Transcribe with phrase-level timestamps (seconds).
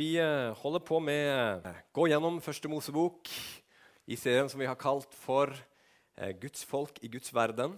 [0.00, 3.28] Vi eh, holder på med å gå gjennom Første Mosebok
[4.08, 7.74] i serien som vi har kalt for eh, Guds folk i Guds verden.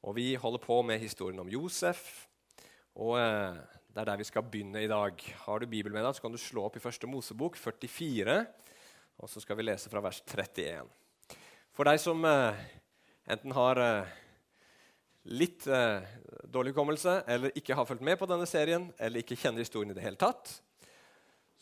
[0.00, 2.00] Og vi holder på med historien om Josef.
[2.96, 5.20] Og eh, det er der vi skal begynne i dag.
[5.42, 8.40] Har du Bibelen med deg, så kan du slå opp i Første Mosebok 44.
[9.20, 10.88] Og så skal vi lese fra vers 31.
[11.76, 13.84] For deg som enten har
[15.28, 19.92] litt dårlig hukommelse eller ikke har fulgt med på denne serien, eller ikke kjenner historien
[19.92, 20.62] i det hele tatt,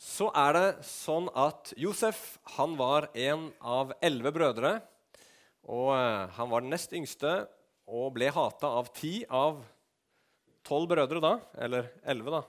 [0.00, 4.78] så er det sånn at Josef han var en av elleve brødre.
[5.68, 7.44] Og eh, Han var den nest yngste
[7.90, 9.60] og ble hata av ti av
[10.64, 12.42] tolv brødre, da, eller elleve,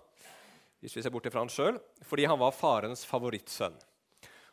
[0.79, 3.75] hvis vi ser bort fra han sjøl, fordi han var farens favorittsønn.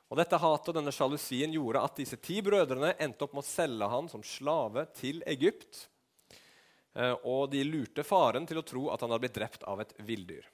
[0.09, 3.49] Og Dette hatet og denne sjalusien gjorde at disse ti brødrene endte opp med å
[3.51, 5.85] selge han som slave til Egypt.
[6.97, 9.93] Eh, og de lurte faren til å tro at han hadde blitt drept av et
[10.01, 10.49] villdyr.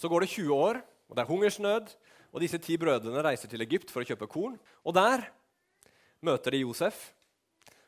[0.00, 0.80] Så går det 20 år,
[1.10, 1.90] og det er hungersnød.
[2.30, 4.54] Og disse ti brødrene reiser til Egypt for å kjøpe korn.
[4.86, 5.26] Og der
[6.22, 7.10] møter de Josef,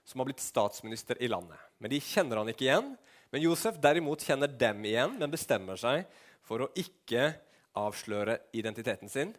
[0.03, 1.61] som har blitt statsminister i landet.
[1.79, 2.91] Men de kjenner han ikke igjen.
[3.33, 6.05] Men Josef derimot kjenner dem igjen, men bestemmer seg
[6.42, 7.31] for å ikke
[7.79, 9.31] avsløre identiteten sin.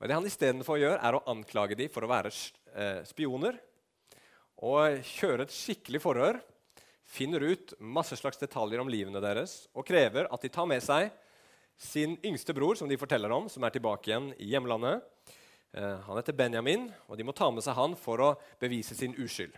[0.00, 3.60] Og Det han istedenfor gjør, er å anklage dem for å være eh, spioner.
[4.64, 6.40] Og kjøre et skikkelig forhør.
[7.06, 11.12] Finner ut masse slags detaljer om livene deres og krever at de tar med seg
[11.76, 15.04] sin yngste bror, som de forteller om, som er tilbake igjen i hjemlandet.
[15.76, 19.16] Eh, han heter Benjamin, og de må ta med seg han for å bevise sin
[19.18, 19.56] uskyld.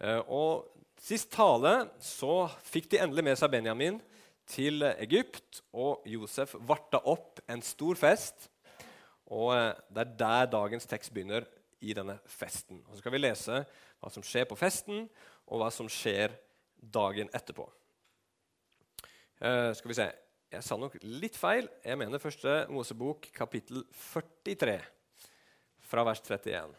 [0.00, 0.72] Eh, og
[1.06, 3.98] Sist tale så fikk de endelig med seg Benjamin
[4.48, 8.48] til Egypt, og Josef varta opp en stor fest.
[9.28, 11.44] Og eh, Det er der dagens tekst begynner,
[11.84, 12.80] i denne festen.
[12.88, 13.58] Og Så skal vi lese
[14.00, 15.04] hva som skjer på festen,
[15.44, 16.32] og hva som skjer
[16.80, 17.66] dagen etterpå.
[19.36, 20.06] Skal vi se
[20.52, 21.66] jeg sa nok litt feil.
[21.82, 24.76] Jeg mener første Mosebok, kapittel 43,
[25.82, 26.76] fra vers 31.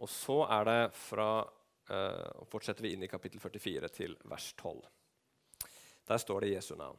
[0.00, 4.78] Og så er det fra uh, fortsetter vi inn i kapittel 44 til vers 12.
[6.10, 6.98] Der står det Jesu navn.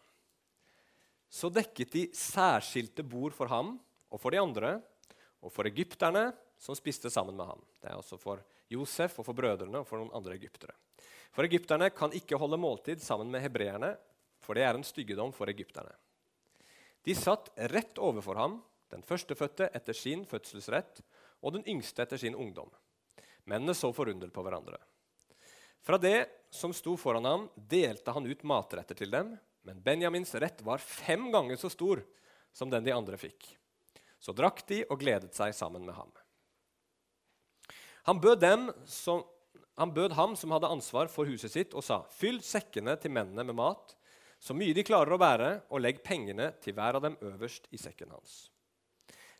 [1.31, 3.77] Så dekket de særskilte bord for ham
[4.11, 4.75] og for de andre,
[5.41, 6.27] og for egypterne
[6.59, 7.63] som spiste sammen med ham.
[7.81, 10.75] Det er også for Josef og for brødrene og for noen andre egyptere.
[11.31, 13.95] For egypterne kan ikke holde måltid sammen med hebreerne
[14.41, 15.93] for det er en styggedom for egypterne.
[17.05, 18.59] De satt rett overfor ham,
[18.91, 21.01] den førstefødte etter sin fødselsrett
[21.41, 22.69] og den yngste etter sin ungdom.
[23.49, 24.77] Mennene så forundret på hverandre.
[25.81, 29.33] Fra det som sto foran ham, delte han ut matretter til dem,
[29.65, 32.03] men Benjamins rett var fem ganger så stor
[32.53, 33.47] som den de andre fikk.
[34.21, 36.11] Så drakk de og gledet seg sammen med ham.
[38.09, 38.45] Han bød,
[38.89, 39.23] som,
[39.77, 43.45] han bød ham som hadde ansvar for huset sitt, og sa.: Fyll sekkene til mennene
[43.45, 43.95] med mat,
[44.41, 47.77] så mye de klarer å bære, og legg pengene til hver av dem øverst i
[47.77, 48.47] sekken hans.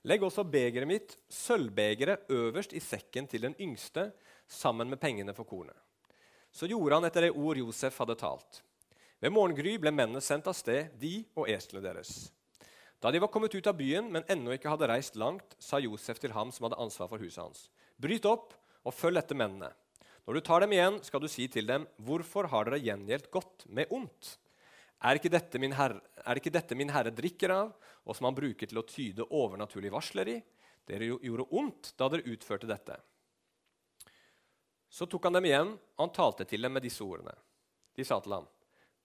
[0.05, 4.11] Legg også begeret mitt, sølvbegeret, øverst i sekken til den yngste,
[4.45, 5.77] sammen med pengene for kornet.
[6.51, 8.61] Så gjorde han etter det ord Josef hadde talt.
[9.21, 12.31] Ved morgengry ble mennene sendt av sted, de og eslene deres.
[13.01, 16.21] Da de var kommet ut av byen, men ennå ikke hadde reist langt, sa Josef
[16.21, 18.53] til ham som hadde ansvar for huset hans.: Bryt opp
[18.85, 19.71] og følg etter mennene.
[20.25, 23.65] Når du tar dem igjen, skal du si til dem:" Hvorfor har dere gjengjeldt godt
[23.69, 24.37] med ondt?
[25.01, 25.31] Er ikke,
[25.73, 27.71] herre, er ikke dette min herre drikker av,
[28.05, 30.35] og som han bruker til å tyde overnaturlige varsler i?
[30.85, 32.97] Dere gjorde ondt da dere utførte dette.
[34.91, 37.33] Så tok han dem igjen, og han talte til dem med disse ordene.
[37.95, 38.49] De sa til ham,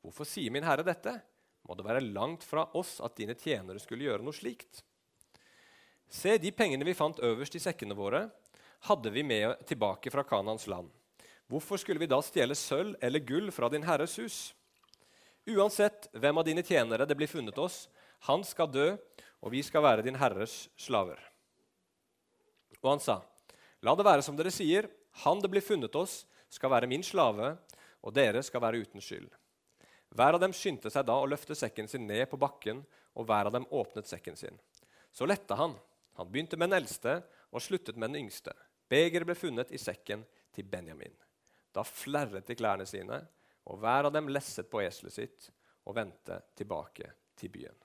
[0.03, 1.17] Hvorfor sier min herre dette?
[1.67, 4.85] Må det være langt fra oss at dine tjenere skulle gjøre noe slikt?
[6.07, 8.29] Se, de pengene vi fant øverst i sekkene våre,
[8.87, 10.93] hadde vi med tilbake fra Kanans land.
[11.51, 14.39] Hvorfor skulle vi da stjele sølv eller gull fra din herres hus?
[15.47, 17.87] Uansett hvem av dine tjenere det blir funnet oss,
[18.27, 18.87] han skal dø,
[19.45, 21.21] og vi skal være din herres slaver.
[22.83, 23.21] Og han sa,
[23.83, 24.89] La det være som dere sier,
[25.23, 27.55] han det blir funnet oss, skal være min slave,
[28.03, 29.29] og dere skal være uten skyld.
[30.17, 32.83] Hver av dem skyndte seg da å løfte sekken sin ned på bakken,
[33.17, 34.59] og hver av dem åpnet sekken sin.
[35.13, 35.75] Så lette han.
[36.17, 37.21] Han begynte med den eldste
[37.53, 38.55] og sluttet med den yngste.
[38.91, 40.25] Begeret ble funnet i sekken
[40.55, 41.15] til Benjamin.
[41.75, 43.23] Da flerret de klærne sine
[43.67, 45.51] og hver av dem lesset på eselet sitt
[45.87, 47.77] og vendte tilbake til byen.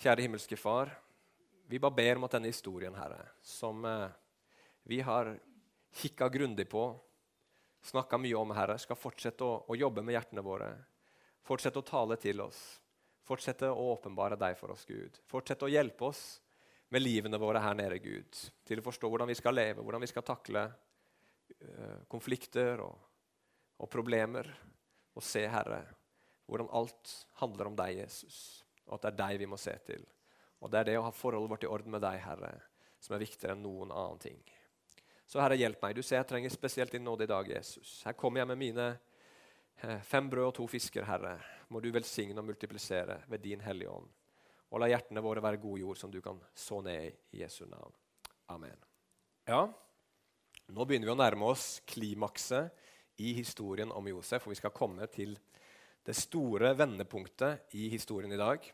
[0.00, 0.92] Kjære himmelske Far,
[1.68, 4.08] vi bare ber om at denne historien, Herre, som eh,
[4.88, 5.34] vi har
[6.00, 6.84] kikka grundig på,
[7.84, 10.70] snakka mye om, Herre, skal fortsette å, å, jobbe med hjertene våre.
[11.46, 12.58] Fortsette å tale til oss.
[13.28, 15.20] Fortsette å åpenbare deg for oss, Gud.
[15.28, 16.24] Fortsette å hjelpe oss
[16.90, 18.40] med livene våre her nede, Gud.
[18.66, 23.09] Til å forstå hvordan vi skal leve, hvordan vi skal takle uh, konflikter og
[23.80, 24.48] og problemer,
[25.16, 25.82] og se, Herre,
[26.46, 28.64] hvordan alt handler om deg, Jesus.
[28.86, 30.02] og at det er deg vi må se til.
[30.60, 32.50] Og det er det å ha forholdet vårt i orden med deg, Herre,
[33.00, 34.40] som er viktigere enn noen annen ting.
[35.30, 35.94] Så Herre, hjelp meg.
[35.94, 38.00] Du ser jeg trenger spesielt din nåde i dag, Jesus.
[38.04, 41.36] Her kommer jeg med mine eh, fem brød og to fisker, Herre.
[41.70, 44.10] Må du velsigne og multiplisere ved din Hellige Ånd.
[44.70, 47.94] Og la hjertene våre være god jord som du kan så ned i Jesu navn.
[48.50, 48.76] Amen.
[49.46, 49.62] Ja,
[50.70, 52.74] nå begynner vi å nærme oss klimakset
[53.20, 55.36] i historien om Josef, og vi skal komme til
[56.06, 58.64] det store vendepunktet i historien i dag.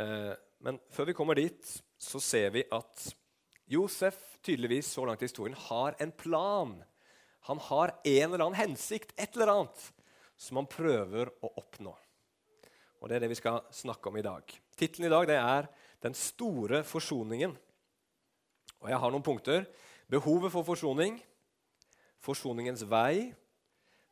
[0.00, 0.32] Eh,
[0.64, 3.04] men før vi kommer dit, så ser vi at
[3.70, 6.78] Josef tydeligvis så langt i historien har en plan.
[7.48, 9.84] Han har en eller annen hensikt, et eller annet,
[10.36, 11.92] som han prøver å oppnå.
[13.04, 14.48] Og Det er det vi skal snakke om i dag.
[14.76, 15.68] Tittelen i dag det er
[16.00, 17.56] 'Den store forsoningen'.
[18.80, 19.66] Og Jeg har noen punkter.
[20.08, 21.22] Behovet for forsoning,
[22.24, 23.34] forsoningens vei,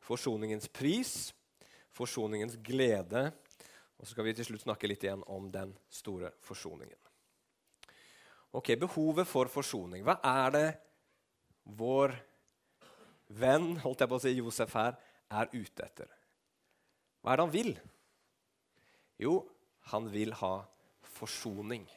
[0.03, 1.31] forsoningens pris,
[1.93, 3.29] forsoningens glede.
[3.97, 6.99] Og så skal vi til slutt snakke litt igjen om den store forsoningen.
[8.53, 10.03] Ok, Behovet for forsoning.
[10.05, 10.67] Hva er det
[11.79, 12.13] vår
[13.33, 14.97] venn holdt jeg på å si, Josef her
[15.33, 16.11] er ute etter?
[17.23, 17.73] Hva er det han vil?
[19.23, 19.39] Jo,
[19.89, 20.55] han vil ha
[21.15, 21.87] forsoning.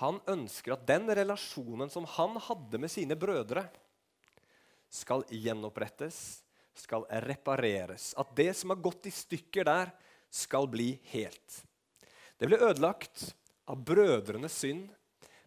[0.00, 3.64] Han ønsker at den relasjonen som han hadde med sine brødre,
[4.92, 6.42] skal gjenopprettes,
[6.76, 8.12] skal repareres.
[8.20, 9.92] At det som har gått i stykker der,
[10.32, 11.58] skal bli helt.
[12.40, 13.26] Det ble ødelagt
[13.68, 14.86] av brødrenes synd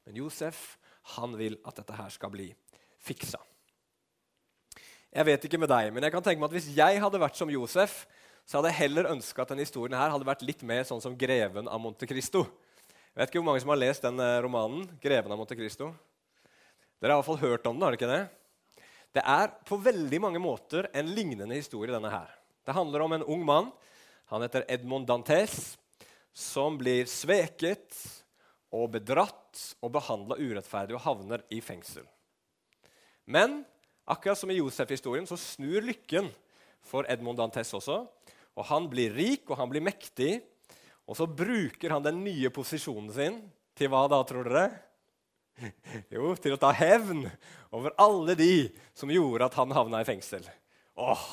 [0.06, 0.78] men Josef
[1.16, 2.48] han vil at dette her skal bli
[3.06, 3.40] fiksa.
[5.16, 7.38] Jeg vet ikke med deg, men jeg kan tenke meg at hvis jeg hadde vært
[7.40, 8.04] som Josef,
[8.46, 11.16] så hadde jeg heller ønska at denne historien her hadde vært litt mer sånn som
[11.18, 12.46] 'Greven av Monte Cristo'.
[12.46, 14.86] Jeg vet ikke hvor mange som har lest den eh, romanen.
[15.02, 15.94] 'Greven av Monte Cristo'.
[17.02, 18.24] Dere har i hvert fall hørt om den, har dere ikke det?
[19.16, 22.32] Det er på veldig mange måter en lignende historie, denne her.
[22.68, 23.70] Det handler om en ung mann.
[24.28, 25.78] Han heter Edmond Dantes,
[26.36, 27.96] som blir sveket
[28.76, 32.04] og bedratt og behandla urettferdig og havner i fengsel.
[33.24, 33.62] Men
[34.04, 36.28] akkurat som i Josef-historien så snur lykken
[36.84, 38.02] for Edmond Dantes også.
[38.56, 40.42] Og Han blir rik og han blir mektig,
[41.08, 43.40] og så bruker han den nye posisjonen sin
[43.76, 44.68] til hva da, tror dere?
[46.14, 47.24] Jo, til å ta hevn
[47.76, 48.52] over alle de
[48.98, 50.46] som gjorde at han havna i fengsel.
[51.00, 51.26] Åh,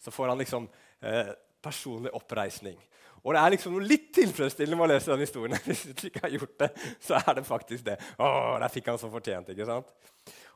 [0.00, 0.68] Så får han liksom
[1.00, 1.32] eh,
[1.64, 2.76] personlig oppreisning.
[3.24, 5.56] Og det er liksom noe litt tilfredsstillende med å lese den historien.
[5.68, 6.70] Hvis du ikke har gjort det,
[7.00, 7.96] så er det faktisk det.
[8.20, 9.94] Åh, der fikk han så fortjent, ikke sant?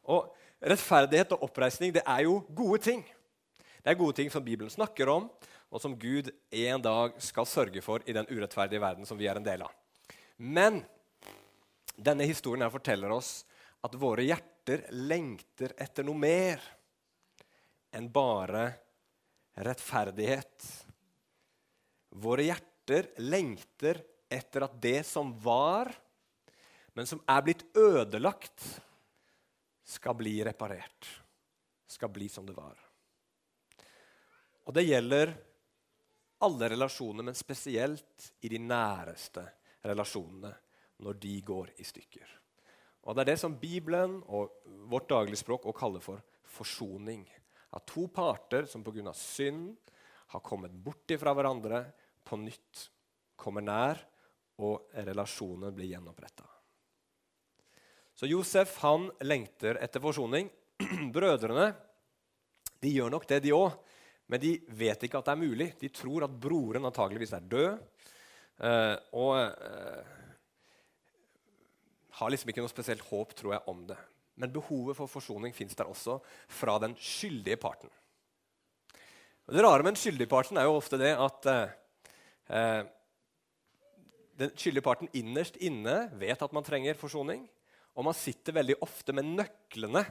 [0.08, 3.04] Og Rettferdighet og oppreisning det er jo gode ting.
[3.78, 5.28] Det er gode ting som Bibelen snakker om,
[5.70, 9.38] og som Gud en dag skal sørge for i den urettferdige verden som vi er
[9.38, 9.70] en del av.
[10.38, 10.80] Men
[11.98, 13.42] denne historien her forteller oss
[13.84, 16.62] at våre hjerter lengter etter noe mer
[17.94, 18.66] enn bare
[19.58, 20.66] rettferdighet
[22.08, 25.90] Våre hjerter lengter etter at det som var,
[26.96, 28.64] men som er blitt ødelagt,
[29.88, 31.08] skal bli reparert.
[31.88, 32.76] Skal bli som det var.
[34.68, 35.32] Og det gjelder
[36.44, 39.44] alle relasjoner, men spesielt i de næreste
[39.88, 40.52] relasjonene,
[41.04, 42.34] når de går i stykker.
[43.08, 44.60] Og Det er det som Bibelen og
[44.90, 47.24] vårt dagligspråk også kaller for forsoning.
[47.72, 49.12] At to parter som pga.
[49.12, 49.76] synd
[50.28, 51.86] har kommet bort fra hverandre,
[52.24, 52.90] på nytt
[53.36, 53.98] kommer nær,
[54.58, 56.44] og relasjonen blir gjenoppretta.
[58.14, 60.50] Så Josef han lengter etter forsoning.
[61.14, 61.72] Brødrene
[62.82, 63.72] de gjør nok det, de òg,
[64.28, 65.68] men de vet ikke at det er mulig.
[65.80, 67.78] De tror at broren antageligvis er død.
[68.58, 70.17] Eh, og eh,
[72.18, 73.98] har liksom ikke noe spesielt håp tror jeg, om det.
[74.38, 76.18] Men behovet for forsoning fins der også
[76.60, 77.90] fra den skyldige parten.
[79.48, 81.76] Og det rare med den skyldige parten er jo ofte det at eh,
[82.52, 82.82] eh,
[84.38, 87.46] den skyldige parten innerst inne vet at man trenger forsoning.
[87.98, 90.04] Og man sitter veldig ofte med nøklene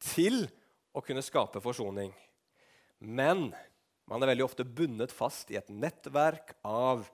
[0.00, 0.46] til
[0.94, 2.14] å kunne skape forsoning.
[3.04, 3.50] Men
[4.08, 7.04] man er veldig ofte bundet fast i et nettverk av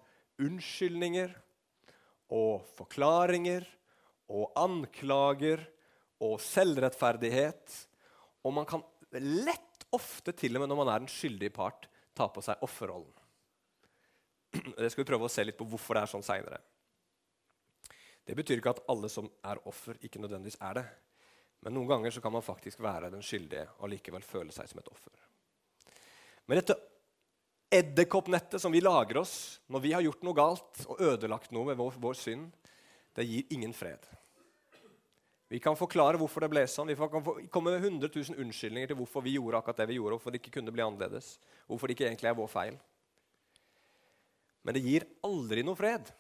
[0.41, 1.33] unnskyldninger
[2.37, 3.67] og forklaringer
[4.31, 5.63] og anklager
[6.23, 7.77] og selvrettferdighet.
[8.47, 8.85] Og man kan
[9.19, 13.11] lett ofte, til og med når man er den skyldige part, ta på seg offerrollen.
[14.79, 16.59] Det skal vi prøve å se litt på hvorfor det er sånn seinere.
[18.27, 20.85] Det betyr ikke at alle som er offer, ikke nødvendigvis er det.
[21.65, 24.81] Men noen ganger så kan man faktisk være den skyldige og likevel føle seg som
[24.81, 25.15] et offer.
[26.47, 26.77] Men dette
[27.71, 29.35] edderkoppnettet som vi lager oss
[29.71, 32.49] når vi har gjort noe galt og ødelagt noe med vår, vår synd,
[33.15, 34.03] det gir ingen fred.
[35.51, 36.93] Vi kan forklare hvorfor det ble sånn.
[36.93, 40.15] Vi kan komme med 100 000 unnskyldninger til hvorfor vi gjorde akkurat det vi gjorde,
[40.15, 41.33] hvorfor det ikke kunne bli annerledes,
[41.67, 42.77] hvorfor det ikke egentlig er vår feil.
[44.63, 46.13] Men det gir aldri noe fred.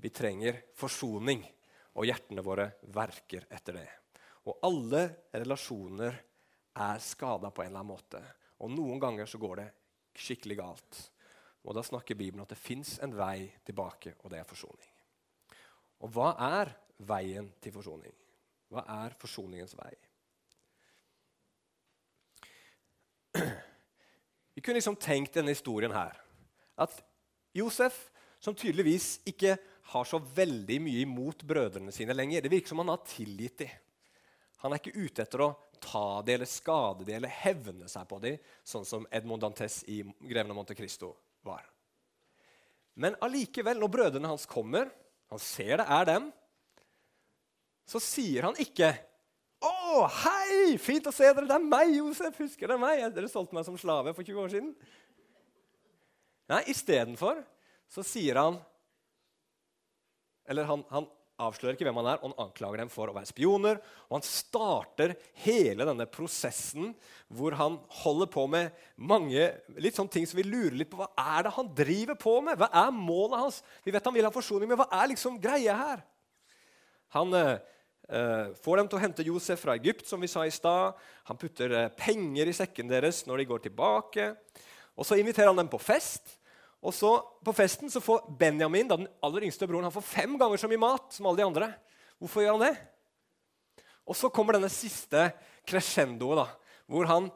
[0.00, 1.42] Vi trenger forsoning,
[1.98, 3.88] og hjertene våre verker etter det.
[4.46, 5.02] Og alle
[5.34, 6.20] relasjoner
[6.80, 8.20] er skada på en eller annen måte.
[8.62, 9.66] Og noen ganger så går det
[10.20, 11.00] skikkelig galt.
[11.66, 14.94] Og da snakker Bibelen at det fins en vei tilbake, og det er forsoning.
[16.06, 16.72] Og hva er
[17.08, 18.14] veien til forsoning?
[18.70, 19.92] Hva er forsoningens vei?
[24.54, 26.18] Vi kunne liksom tenkt denne historien her.
[26.80, 26.94] At
[27.56, 28.10] Josef,
[28.42, 29.56] som tydeligvis ikke
[29.90, 33.72] har så veldig mye imot brødrene sine lenger Det virker som han har tilgitt dem.
[34.62, 38.18] Han er ikke ute etter å ta det eller skade det eller hevne seg på
[38.20, 41.64] dem, sånn som Edmond Dantes i 'Greven av Monte Cristo' var.
[43.00, 44.90] Men allikevel, når brødrene hans kommer,
[45.32, 46.28] han ser det er dem,
[47.90, 48.94] så sier han ikke
[49.60, 50.78] 'Å, hei!
[50.80, 51.44] Fint å se dere.
[51.44, 52.38] Det er meg, Josef.
[52.40, 53.02] Husker dere meg?
[53.12, 54.74] Dere solgte meg som slave for 20 år siden.'
[56.50, 57.42] Nei, istedenfor
[57.90, 58.58] så sier han
[60.50, 61.04] Eller han, han
[61.40, 63.78] avslører ikke hvem han er, og han anklager dem for å være spioner.
[64.08, 65.12] Og han starter
[65.44, 66.90] hele denne prosessen
[67.28, 69.46] hvor han holder på med mange
[69.78, 70.98] litt sånne ting som vi lurer litt på.
[70.98, 72.58] Hva er det han driver på med?
[72.58, 73.60] Hva er målet hans?
[73.86, 76.02] Vi vet han vil ha forsoning, men hva er liksom greia her?
[77.14, 77.62] Han eh,
[78.58, 80.98] får dem til å hente Josef fra Egypt, som vi sa i stad.
[81.30, 84.32] Han putter eh, penger i sekken deres når de går tilbake.
[84.98, 86.36] Og så inviterer han dem på fest.
[86.80, 87.12] Og så
[87.44, 90.68] På festen så får Benjamin, da, den aller yngste broren, han får fem ganger så
[90.68, 91.68] mye mat som alle de andre.
[92.20, 92.74] Hvorfor gjør han det?
[94.10, 95.30] Og så kommer denne siste
[95.68, 97.30] crescendoet, da, hvor han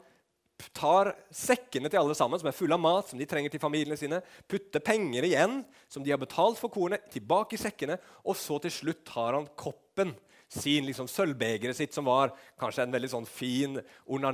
[0.75, 3.97] tar sekkene til alle sammen, som er fulle av mat, som de trenger til familiene
[3.99, 5.59] sine, putter penger igjen,
[5.91, 9.49] som de har betalt for kornet, tilbake i sekkene, og så til slutt tar han
[9.57, 10.13] koppen
[10.55, 14.31] sin liksom, sølvbegeret sitt, som var kanskje en veldig sånn fin, orna,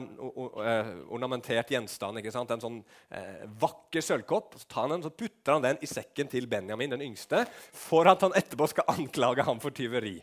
[0.63, 2.21] eh, ornamentert gjenstand.
[2.21, 2.53] ikke sant?
[2.53, 4.55] En sånn eh, vakker sølvkopp.
[4.61, 8.09] Så tar han den, så putter han den i sekken til Benjamin, den yngste, for
[8.11, 10.19] at han etterpå skal anklage ham for tyveri.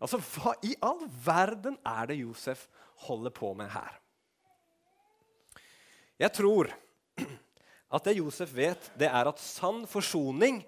[0.00, 2.66] Altså, Hva i all verden er det Josef
[3.06, 4.00] holder på med her?
[6.20, 6.70] Jeg tror
[7.94, 10.62] at det Josef vet, det er at sann forsoning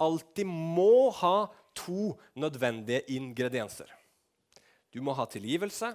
[0.00, 3.88] alltid må ha to nødvendige ingredienser.
[4.90, 5.92] Du må ha tilgivelse,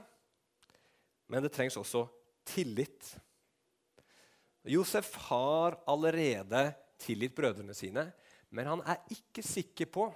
[1.28, 2.06] men det trengs også
[2.48, 3.16] tillit.
[4.66, 6.70] Josef har allerede
[7.02, 8.08] tilgitt brødrene sine,
[8.50, 10.08] men han er ikke sikker på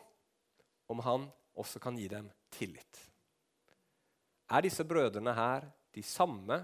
[0.90, 1.28] om han
[1.60, 3.02] også kan gi dem tillit.
[4.50, 6.64] Er disse brødrene her de samme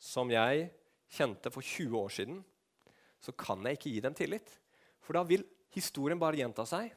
[0.00, 0.68] som jeg
[1.10, 2.42] kjente for 20 år siden,
[3.20, 4.52] så kan jeg ikke gi dem tillit.
[5.00, 5.44] For da vil
[5.74, 6.90] historien bare gjenta seg,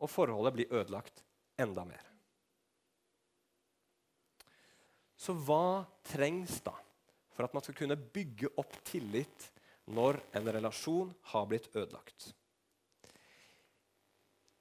[0.00, 1.22] og forholdet blir ødelagt
[1.60, 2.05] enda mer.
[5.16, 6.74] Så hva trengs da
[7.36, 9.50] for at man skal kunne bygge opp tillit
[9.92, 12.32] når en relasjon har blitt ødelagt?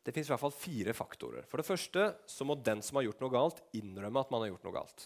[0.05, 1.47] Det fins fire faktorer.
[1.49, 4.51] For det første så må den som har gjort noe galt, innrømme at man har
[4.51, 5.05] gjort noe galt.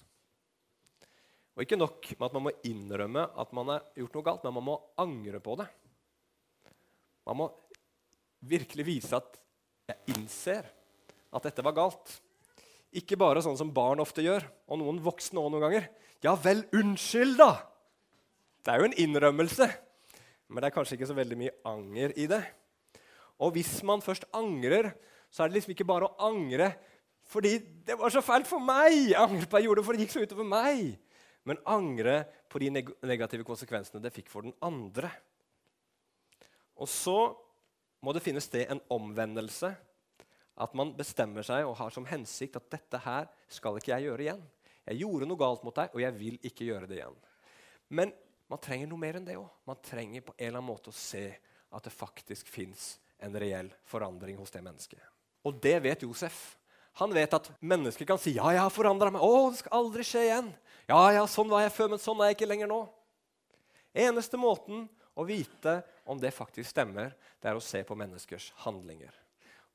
[1.55, 4.57] Og ikke nok med at man må innrømme at man har gjort noe galt, men
[4.59, 5.69] man må angre på det.
[7.27, 7.47] Man må
[8.49, 9.39] virkelig vise at
[9.89, 10.67] jeg innser
[11.31, 12.13] at dette var galt.
[12.95, 15.89] Ikke bare sånn som barn ofte gjør, og noen voksne òg noen ganger.
[16.25, 17.51] Ja vel, unnskyld, da!
[18.65, 19.67] Det er jo en innrømmelse,
[20.49, 22.41] men det er kanskje ikke så veldig mye anger i det.
[23.39, 24.91] Og hvis man først angrer,
[25.29, 26.73] så er det liksom ikke bare å angre
[27.29, 29.11] fordi det var så fælt for meg!
[29.13, 30.95] Angre på jeg gjorde det, for det gikk så utover meg.
[31.45, 35.11] Men angre på de neg negative konsekvensene det fikk for den andre.
[36.81, 37.19] Og så
[38.01, 39.69] må det finne sted en omvendelse
[40.59, 44.25] at man bestemmer seg og har som hensikt at dette her skal ikke jeg gjøre
[44.25, 44.41] igjen.
[44.89, 47.17] Jeg gjorde noe galt mot deg, og jeg vil ikke gjøre det igjen.
[47.93, 48.13] Men
[48.49, 49.47] man trenger noe mer enn det òg.
[49.69, 51.27] Man trenger på en eller annen måte å se
[51.69, 55.01] at det faktisk fins en reell forandring hos det mennesket.
[55.45, 56.57] Og det vet Josef.
[56.99, 59.21] Han vet at mennesker kan si 'Ja, jeg har forandra meg'.
[59.21, 60.53] 'Å, det skal aldri skje igjen'.
[60.89, 62.89] 'Ja, ja, sånn var jeg før, men sånn er jeg ikke lenger nå'.
[63.93, 69.13] Eneste måten å vite om det faktisk stemmer, det er å se på menneskers handlinger.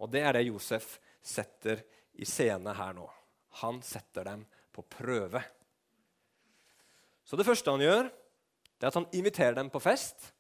[0.03, 1.85] Og det er det Josef setter
[2.19, 3.07] i scene her nå.
[3.63, 5.43] Han setter dem på prøve.
[7.25, 8.09] Så det første han gjør,
[8.77, 10.33] det er at han inviterer dem på fest.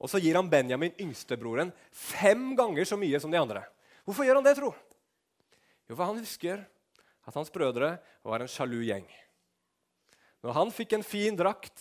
[0.00, 3.62] Og så gir han Benjamin, yngstebroren, fem ganger så mye som de andre.
[4.04, 4.72] Hvorfor gjør han det, tro?
[5.88, 6.64] Jo, for han husker
[7.24, 7.94] at hans brødre
[8.24, 9.06] var en sjalu gjeng.
[10.44, 11.78] Når han fikk en fin drakt,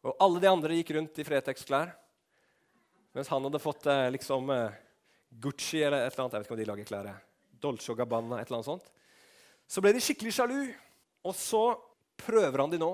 [0.00, 1.90] og alle de andre gikk rundt i Fretex-klær,
[3.16, 4.78] mens han hadde fått eh, liksom eh,
[5.30, 6.34] Gucci eller et eller annet.
[6.34, 7.10] Jeg vet ikke om de lager klær.
[7.60, 8.90] Dolce og Gabbana, et eller annet sånt.
[9.70, 10.58] Så ble de skikkelig sjalu,
[11.22, 11.64] og så
[12.20, 12.90] prøver han de nå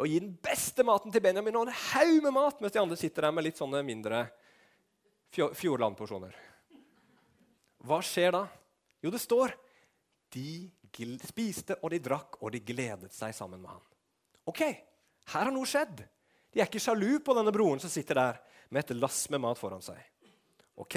[0.00, 2.98] å gi den beste maten til Benjamin og en haug med mat, mens de andre
[2.98, 4.24] sitter der med litt sånne mindre
[5.36, 6.34] Fjordland-porsjoner.
[7.86, 8.46] Hva skjer da?
[9.04, 9.54] Jo, det står
[10.32, 10.70] de
[11.24, 13.84] spiste og de drakk, og de gledet seg sammen med han.
[14.48, 16.02] Ok, her har noe skjedd.
[16.52, 18.40] De er ikke sjalu på denne broren som sitter der
[18.72, 20.00] med et lass med mat foran seg.
[20.80, 20.96] Ok,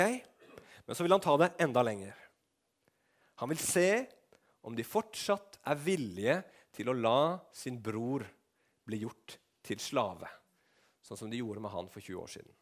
[0.85, 2.15] Men så vil han ta det enda lenger.
[3.41, 4.05] Han vil se
[4.65, 6.35] om de fortsatt er villige
[6.75, 8.25] til å la sin bror
[8.85, 10.29] bli gjort til slave,
[11.01, 12.53] sånn som de gjorde med han for 20 år siden.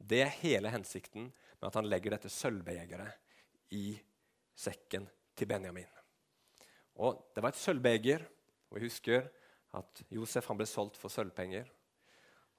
[0.00, 3.92] Det er hele hensikten med at han legger dette sølvbegeret i
[4.56, 5.88] sekken til Benjamin.
[7.00, 8.24] Og Det var et sølvbeger,
[8.68, 9.28] og vi husker
[9.76, 11.68] at Josef ble solgt for sølvpenger.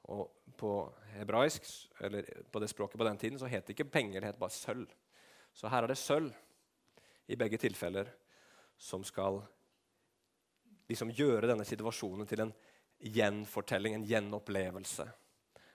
[0.10, 1.66] Og På hebraisk,
[2.00, 4.54] eller på det språket på den tiden så het det ikke penger, det het bare
[4.54, 4.92] sølv.
[5.54, 6.34] Så her er det sølv
[7.28, 8.12] i begge tilfeller
[8.78, 9.40] som skal
[10.92, 12.54] liksom gjøre denne situasjonen til en
[13.02, 15.08] gjenfortelling, en gjenopplevelse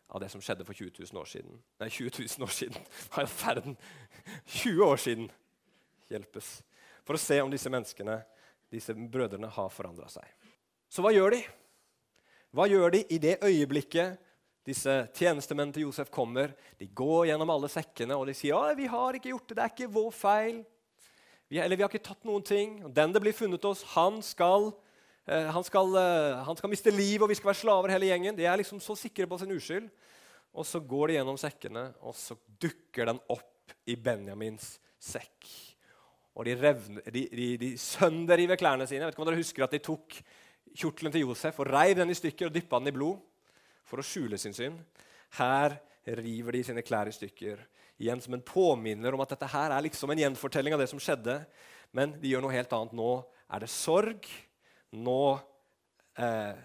[0.07, 1.59] av det som skjedde for 20 000 år siden.
[1.81, 2.89] Nei, 20 000 år siden!
[3.11, 3.77] Hva i verden?
[4.45, 5.31] 20 år siden!
[6.11, 6.51] Hjelpes.
[7.07, 8.21] For å se om disse menneskene,
[8.71, 10.27] disse brødrene, har forandra seg.
[10.91, 11.41] Så hva gjør de?
[12.57, 14.17] Hva gjør de i det øyeblikket
[14.67, 16.55] disse tjenestemennene til Josef kommer?
[16.81, 19.67] De går gjennom alle sekkene og de sier ja, vi har ikke gjort det, det
[19.67, 20.65] er ikke vår feil.
[21.47, 22.81] Vi, eller vi har ikke tatt noen ting.
[22.89, 24.73] Og den det blir funnet oss, han skal
[25.27, 28.37] Eh, han skal, eh, han skal, miste livet, og vi skal være slaver, hele gjengen.
[28.37, 29.89] De er liksom så sikre på sin uskyld.
[30.55, 35.49] Og så går de gjennom sekkene, og så dukker den opp i Benjamins sekk.
[36.37, 39.03] Og de, revner, de, de, de sønderriver klærne sine.
[39.03, 40.21] Jeg vet ikke om dere husker at De tok
[40.77, 43.21] kjortelen til Josef og reiv den i stykker og dyppa den i blod
[43.87, 44.79] for å skjule sin synd.
[45.39, 45.79] Her
[46.21, 47.63] river de sine klær i stykker,
[47.99, 51.01] igjen som en påminner om at dette her er liksom en gjenfortelling av det som
[51.03, 51.41] skjedde.
[51.97, 52.95] Men de gjør noe helt annet.
[52.97, 53.11] Nå
[53.49, 54.29] er det sorg
[54.97, 55.21] nå
[56.19, 56.59] eh,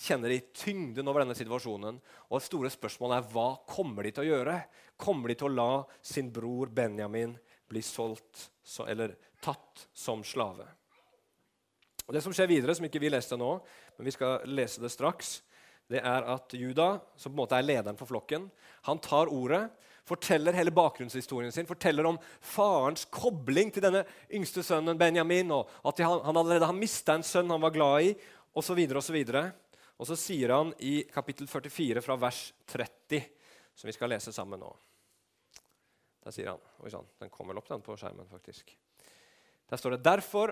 [0.00, 2.00] kjenner de tyngden over denne situasjonen.
[2.28, 4.56] Og det store spørsmålet er hva kommer de til å gjøre?
[5.00, 5.70] Kommer de til å la
[6.02, 7.36] sin bror Benjamin
[7.70, 8.48] bli solgt
[8.86, 10.66] eller tatt som slave?
[12.10, 13.52] Og Det som skjer videre, som ikke vi leste nå,
[13.94, 15.36] men vi skal lese det straks,
[15.86, 18.48] det er at Juda, som på en måte er lederen for flokken,
[18.90, 19.68] han tar ordet
[20.10, 24.02] forteller hele bakgrunnshistorien sin, forteller om farens kobling til denne
[24.34, 28.08] yngste sønnen Benjamin, og at han, han allerede har mista en sønn han var glad
[28.08, 28.14] i,
[28.58, 28.80] osv.
[28.80, 29.50] Og,
[30.00, 32.42] og, så sier han i kapittel 44 fra vers
[32.72, 33.22] 30,
[33.78, 34.70] som vi skal lese sammen nå
[36.24, 38.74] Der sier han Oi sann, den kommer opp den på skjermen, faktisk.
[39.70, 40.50] Der står det derfor,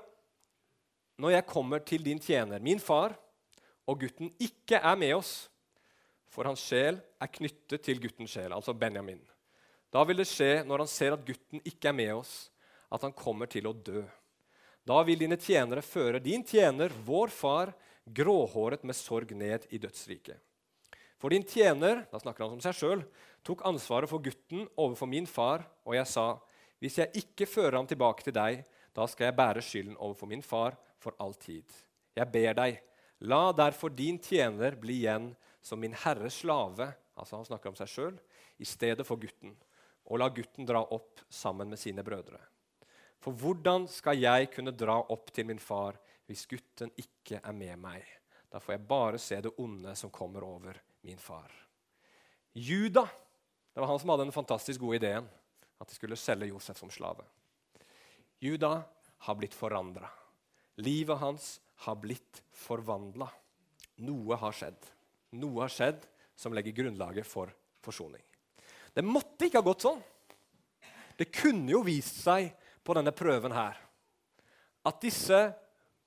[1.19, 3.17] når jeg kommer til din tjener, min far,
[3.89, 5.49] og gutten ikke er med oss,
[6.31, 9.21] for hans sjel er knyttet til guttens sjel, altså Benjamin.
[9.91, 12.35] Da vil det skje, når han ser at gutten ikke er med oss,
[12.93, 14.05] at han kommer til å dø.
[14.87, 17.73] Da vil dine tjenere føre din tjener, vår far,
[18.09, 20.39] gråhåret med sorg ned i dødsriket.
[21.19, 25.27] For din tjener da snakker han om seg selv, tok ansvaret for gutten overfor min
[25.27, 26.29] far, og jeg sa,
[26.79, 28.63] hvis jeg ikke fører ham tilbake til deg,
[28.95, 31.67] da skal jeg bære skylden overfor min far for all tid.
[32.19, 32.81] Jeg ber deg,
[33.31, 35.33] la derfor din tjener bli igjen
[35.63, 38.21] som min herres slave, altså han snakker om seg selv,
[38.59, 39.55] i stedet for gutten
[40.09, 42.41] og la gutten dra opp sammen med sine brødre.
[43.21, 47.77] For hvordan skal jeg kunne dra opp til min far hvis gutten ikke er med
[47.83, 48.05] meg?
[48.49, 51.53] Da får jeg bare se det onde som kommer over min far.
[52.57, 53.05] Juda
[53.75, 55.27] det var han som hadde den fantastisk gode ideen
[55.79, 57.23] at de skulle selge Josef som slave.
[58.43, 58.81] Juda
[59.27, 60.09] har blitt forandra.
[60.79, 63.29] Livet hans har blitt forvandla.
[64.07, 64.79] Noe har skjedd.
[65.39, 66.05] Noe har skjedd
[66.39, 67.51] som legger grunnlaget for
[67.83, 68.23] forsoning.
[68.95, 70.01] Det måtte ikke ha gått sånn.
[71.19, 72.53] Det kunne jo vist seg
[72.87, 73.79] på denne prøven her
[74.87, 75.39] at disse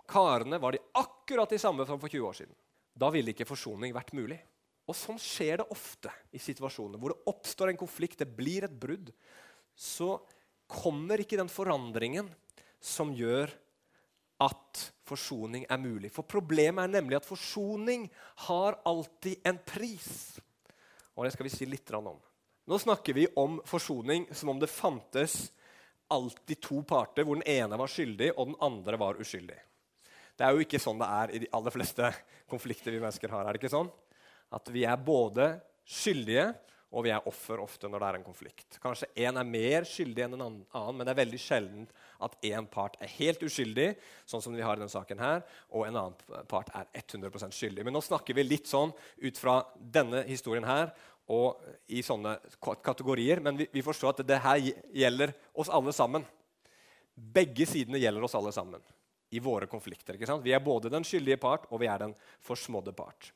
[0.09, 2.55] karene var de akkurat de samme som for 20 år siden.
[2.95, 4.39] Da ville ikke forsoning vært mulig.
[4.89, 8.73] Og Sånn skjer det ofte i situasjoner hvor det oppstår en konflikt, det blir et
[8.73, 9.11] brudd.
[9.75, 10.17] Så
[10.71, 12.31] kommer ikke den forandringen
[12.81, 13.51] som gjør
[14.41, 16.11] at forsoning er mulig.
[16.13, 18.07] For problemet er nemlig at forsoning
[18.47, 20.11] har alltid en pris.
[21.15, 22.15] Og det skal vi si litt om.
[22.67, 25.51] Nå snakker vi om forsoning som om det fantes
[26.11, 29.59] alltid to parter, hvor den ene var skyldig og den andre var uskyldig.
[30.35, 32.09] Det er jo ikke sånn det er i de aller fleste
[32.49, 33.45] konflikter vi mennesker har.
[33.45, 33.91] er det ikke sånn?
[34.51, 35.53] At vi er både
[35.87, 36.49] skyldige
[36.91, 38.79] og vi er offer ofte når det er en konflikt.
[38.83, 41.85] Kanskje én er mer skyldig enn en annen, men det er veldig sjelden
[42.23, 43.91] at én part er helt uskyldig,
[44.29, 47.85] sånn som vi har i denne saken her, og en annen part er 100% skyldig.
[47.85, 50.93] Men nå snakker vi litt sånn ut fra denne historien her
[51.31, 52.35] og i sånne
[52.83, 53.41] kategorier.
[53.43, 54.61] Men vi, vi forstår at det her
[55.03, 56.25] gjelder oss alle sammen.
[57.15, 58.83] Begge sidene gjelder oss alle sammen
[59.31, 60.17] i våre konflikter.
[60.17, 60.43] ikke sant?
[60.43, 63.31] Vi er både den skyldige part og vi er den forsmådde part.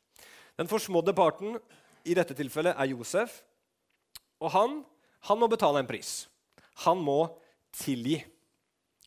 [0.60, 1.58] Den forsmådde parten
[2.06, 3.42] i dette tilfellet er Josef.
[4.44, 4.82] Og han,
[5.30, 6.26] han må betale en pris.
[6.84, 7.20] Han må
[7.76, 8.20] tilgi.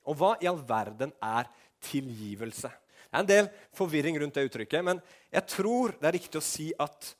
[0.08, 1.48] Og hva i all verden er
[1.84, 2.70] tilgivelse?
[3.08, 5.00] Det er en del forvirring rundt det uttrykket, men
[5.32, 7.12] jeg tror det er riktig å si at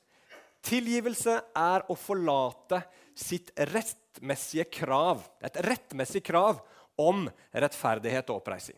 [0.65, 2.83] tilgivelse er å forlate
[3.17, 5.23] sitt rettmessige krav.
[5.41, 6.61] Et rettmessig krav
[6.99, 8.77] om rettferdighet og oppreising.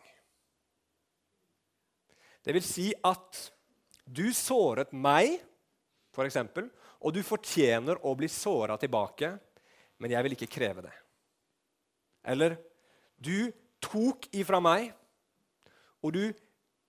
[2.42, 3.38] Det vil si at
[4.04, 5.36] du såret meg,
[6.12, 6.38] f.eks.,
[7.02, 9.32] og du fortjener å bli såra tilbake,
[9.98, 10.94] men jeg vil ikke kreve det.
[12.30, 12.56] Eller
[13.18, 13.50] du
[13.92, 14.90] tok ifra meg,
[16.02, 16.24] og du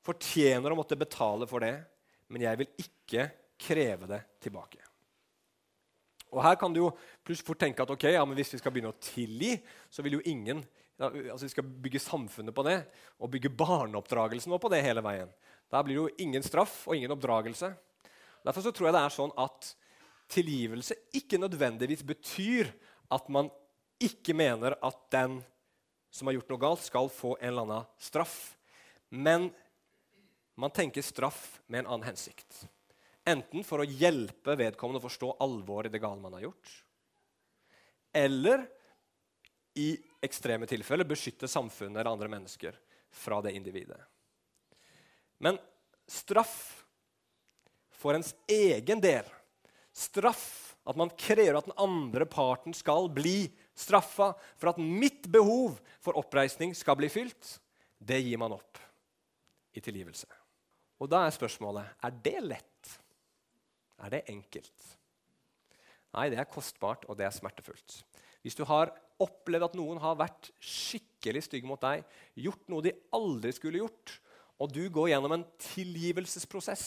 [0.03, 1.75] fortjener å måtte betale for det,
[2.31, 3.27] men jeg vil ikke
[3.59, 4.81] kreve det tilbake.
[6.33, 8.73] Og Her kan du jo plutselig fort tenke at ok, ja, men hvis vi skal
[8.73, 9.53] begynne å tilgi,
[9.93, 10.63] så vil jo ingen
[11.03, 12.77] altså Vi skal bygge samfunnet på det
[13.17, 15.31] og bygge barneoppdragelsen på det hele veien.
[15.73, 17.71] Der blir det jo ingen straff og ingen oppdragelse.
[18.45, 19.71] Derfor så tror jeg det er sånn at
[20.31, 22.69] tilgivelse ikke nødvendigvis betyr
[23.11, 23.49] at man
[23.99, 25.41] ikke mener at den
[26.13, 28.38] som har gjort noe galt, skal få en eller annen straff.
[29.10, 29.49] Men
[30.56, 32.67] man tenker straff med en annen hensikt.
[33.26, 36.71] Enten for å hjelpe vedkommende å forstå alvoret i det gale man har gjort,
[38.13, 38.67] eller
[39.80, 42.78] i ekstreme tilfeller beskytte samfunnet eller andre mennesker
[43.10, 43.97] fra det individet.
[45.41, 45.58] Men
[46.06, 46.86] straff
[47.89, 49.26] for ens egen del,
[49.95, 55.79] straff, at man krever at den andre parten skal bli straffa for at mitt behov
[56.03, 57.57] for oppreisning skal bli fylt,
[58.03, 58.81] det gir man opp
[59.73, 60.27] i tilgivelse.
[60.99, 62.91] Og da er spørsmålet er det lett.
[64.03, 64.89] Er det enkelt?
[66.13, 68.03] Nei, det er kostbart, og det er smertefullt.
[68.43, 68.91] Hvis du har
[69.23, 72.03] opplevd at noen har vært skikkelig stygge mot deg,
[72.35, 74.17] gjort noe de aldri skulle gjort,
[74.61, 76.85] og du går gjennom en tilgivelsesprosess,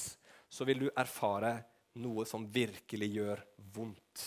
[0.52, 1.58] så vil du erfare
[2.00, 3.42] noe som virkelig gjør
[3.74, 4.24] vondt.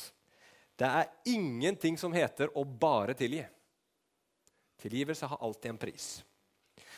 [0.80, 3.44] Det er ingenting som heter å bare tilgi.
[4.80, 6.08] Tilgivelse har alltid en pris.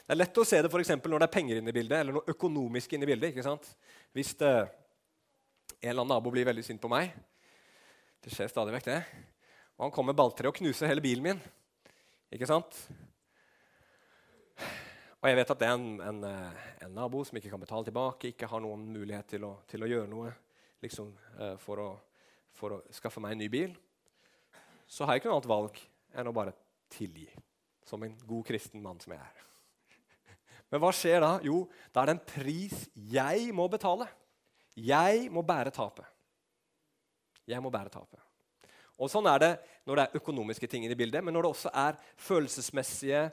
[0.05, 2.17] Det er lett å se det for når det er penger inne i bildet, eller
[2.17, 3.31] noe økonomisk inne i bildet.
[3.31, 3.65] ikke sant?
[4.13, 4.51] Hvis det,
[5.79, 7.13] en eller annen nabo blir veldig sint på meg
[8.21, 9.01] Det skjer stadig vekk, det.
[9.77, 11.41] Og han kommer med balltre og knuser hele bilen min.
[12.29, 12.77] Ikke sant?
[15.21, 17.85] Og jeg vet at det er en, en, eh, en, nabo som ikke kan betale
[17.85, 20.29] tilbake, ikke har noen mulighet til å, til å gjøre noe
[20.83, 21.89] liksom, eh, for, å,
[22.57, 23.75] for, å, skaffe meg en ny bil.
[24.89, 25.79] Så har jeg ikke noe annet valg
[26.17, 26.55] enn å bare
[26.91, 27.29] tilgi,
[27.87, 29.45] som en god kristen mann som jeg er.
[30.73, 31.35] Men hva skjer da?
[31.45, 31.63] Jo,
[31.93, 34.09] da er det en pris jeg må betale.
[34.75, 36.07] Jeg må bære tapet.
[37.47, 38.19] Jeg må bære tapet.
[39.01, 39.51] Og Sånn er det
[39.89, 43.23] når det er økonomiske ting i bildet, men når det også er følelsesmessige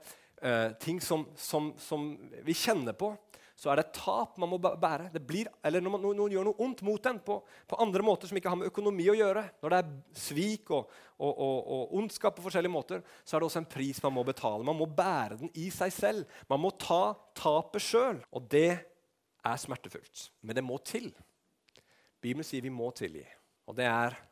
[0.40, 2.08] uh, ting som, som, som,
[2.46, 3.12] vi kjenner på,
[3.58, 5.08] så er det tap man må bære.
[5.26, 8.38] Blir, eller når noen, noen, gjør noe ondt mot en på, på, andre måter som
[8.38, 9.42] ikke har med økonomi å gjøre.
[9.64, 13.48] Når det er svik og, og, og, og, ondskap på forskjellige måter, så er det
[13.48, 14.66] også en pris man må betale.
[14.68, 16.38] Man må bære den i seg selv.
[16.46, 18.22] Man må ta tapet sjøl.
[18.30, 20.28] Og det er smertefullt.
[20.46, 21.10] Men det må til.
[22.22, 23.26] Bibelen sier vi må tilgi.
[23.66, 24.22] Og det er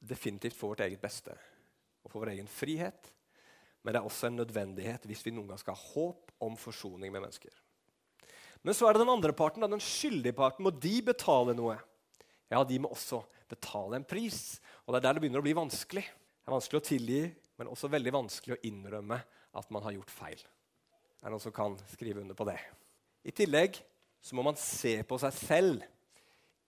[0.00, 1.36] definitivt for vårt eget beste
[2.00, 3.12] og for vår egen frihet
[3.82, 7.12] men det er også en nødvendighet hvis vi noen gang skal ha håp om forsoning
[7.12, 7.52] med mennesker.
[8.66, 10.66] Men så er det den andre parten, den skyldige parten.
[10.66, 11.78] Må de betale noe?
[12.52, 14.58] Ja, de må også betale en pris.
[14.84, 16.04] Og det er der det begynner å bli vanskelig.
[16.04, 17.22] Det er vanskelig å tilgi,
[17.60, 19.20] men også veldig vanskelig å innrømme
[19.60, 20.42] at man har gjort feil.
[21.20, 22.58] Det er noen som kan skrive under på det.
[23.28, 23.80] I tillegg
[24.24, 25.88] så må man se på seg selv.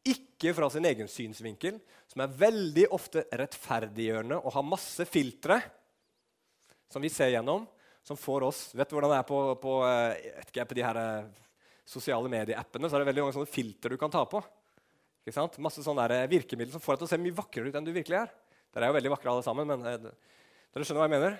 [0.08, 1.78] Ikke fra sin egen synsvinkel,
[2.10, 5.60] som er veldig ofte rettferdiggjørende og har masse filtre
[6.92, 7.64] som vi ser gjennom,
[8.04, 9.76] som får oss Vet du hvordan det er på, på,
[10.42, 11.28] ikke, på de her eh,
[11.92, 12.88] sosiale medieappene?
[12.88, 14.40] Så er det veldig mange sånne filter du kan ta på.
[15.22, 15.60] Ikke sant?
[15.62, 17.94] Masse sånne eh, virkemidler som får deg til å se mye vakrere ut enn du
[17.94, 18.34] virkelig er.
[18.72, 21.36] Dere er jo veldig vakre alle sammen, men dere skjønner hva jeg mener?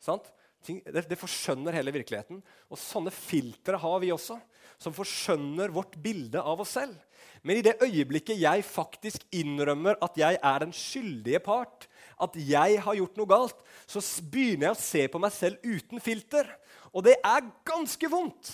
[0.00, 0.30] Sant?
[0.64, 2.40] Det, det forskjønner hele virkeligheten.
[2.72, 4.38] Og sånne filtre har vi også,
[4.80, 6.96] som forskjønner vårt bilde av oss selv.
[7.44, 11.86] Men i det øyeblikket jeg faktisk innrømmer at jeg er den skyldige part,
[12.20, 16.02] at jeg har gjort noe galt, så begynner jeg å se på meg selv uten
[16.04, 16.48] filter.
[16.92, 18.52] Og det er ganske vondt.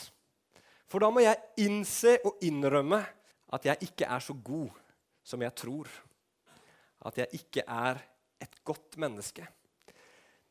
[0.86, 3.00] For da må jeg innse og innrømme
[3.56, 4.74] at jeg ikke er så god
[5.26, 5.90] som jeg tror.
[7.06, 8.00] At jeg ikke er
[8.42, 9.46] et godt menneske.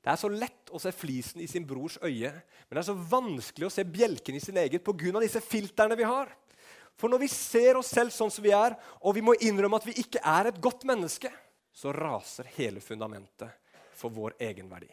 [0.05, 2.97] Det er så lett å se flisen i sin brors øye, men det er så
[3.09, 5.19] vanskelig å se bjelken i sin eget pga.
[5.19, 6.29] disse filterne vi har.
[6.95, 9.87] For når vi ser oss selv sånn som vi er, og vi må innrømme at
[9.87, 11.31] vi ikke er et godt menneske,
[11.73, 13.49] så raser hele fundamentet
[13.97, 14.91] for vår egenverdi.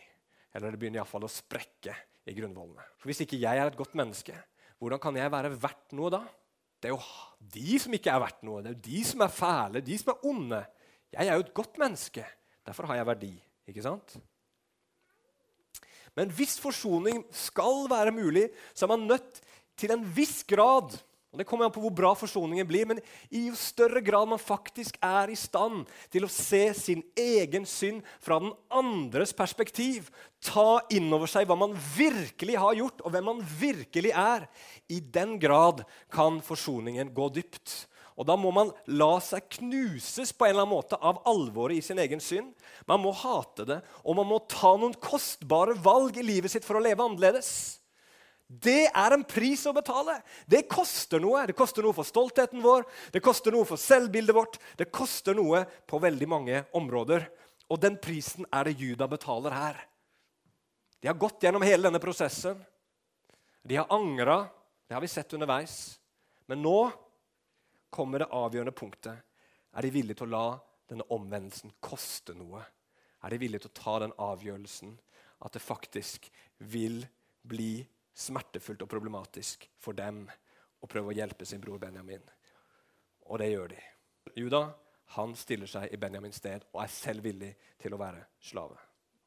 [0.54, 1.94] Eller det begynner iallfall å sprekke
[2.26, 2.82] i grunnvollene.
[2.96, 4.34] For Hvis ikke jeg er et godt menneske,
[4.82, 6.18] hvordan kan jeg være verdt noe da?
[6.82, 8.62] Det er jo de som ikke er verdt noe.
[8.64, 10.58] Det er jo de som er fæle, de som er onde.
[11.14, 12.24] Jeg er jo et godt menneske.
[12.66, 13.30] Derfor har jeg verdi.
[13.70, 14.16] Ikke sant?
[16.18, 19.38] Men hvis forsoning skal være mulig, så er man nødt
[19.78, 20.98] til en viss grad
[21.32, 22.98] og Det kommer an på hvor bra forsoningen blir, men
[23.32, 28.02] i jo større grad man faktisk er i stand til å se sin egen synd
[28.20, 30.10] fra den andres perspektiv,
[30.44, 34.44] ta inn over seg hva man virkelig har gjort, og hvem man virkelig er,
[34.92, 37.78] i den grad kan forsoningen gå dypt.
[38.20, 41.84] Og Da må man la seg knuses på en eller annen måte av alvoret i
[41.84, 42.52] sin egen synd.
[42.84, 46.76] Man må hate det, og man må ta noen kostbare valg i livet sitt for
[46.76, 47.80] å leve annerledes.
[48.52, 50.18] Det er en pris å betale.
[50.44, 51.46] Det koster noe.
[51.48, 52.84] Det koster noe for stoltheten vår,
[53.14, 54.58] det koster noe for selvbildet vårt.
[54.76, 57.24] Det koster noe på veldig mange områder.
[57.72, 59.78] Og den prisen er det Juda betaler her.
[61.00, 62.60] De har gått gjennom hele denne prosessen.
[63.64, 64.44] De har angra.
[64.86, 65.96] Det har vi sett underveis.
[66.46, 66.90] Men nå
[67.90, 69.16] kommer det avgjørende punktet.
[69.72, 70.46] Er de villige til å la
[70.92, 72.60] denne omvendelsen koste noe?
[73.24, 74.92] Er de villige til å ta den avgjørelsen
[75.42, 76.28] at det faktisk
[76.60, 77.00] vil
[77.48, 77.80] bli
[78.14, 80.24] smertefullt og problematisk for dem
[80.82, 82.22] å prøve å hjelpe sin bror Benjamin.
[83.30, 83.80] Og det gjør de.
[84.36, 84.62] Juda
[85.16, 88.78] han stiller seg i Benjamins sted og er selv villig til å være slave.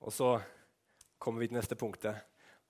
[0.02, 0.36] Og så
[1.22, 2.18] kommer vi til neste punktet.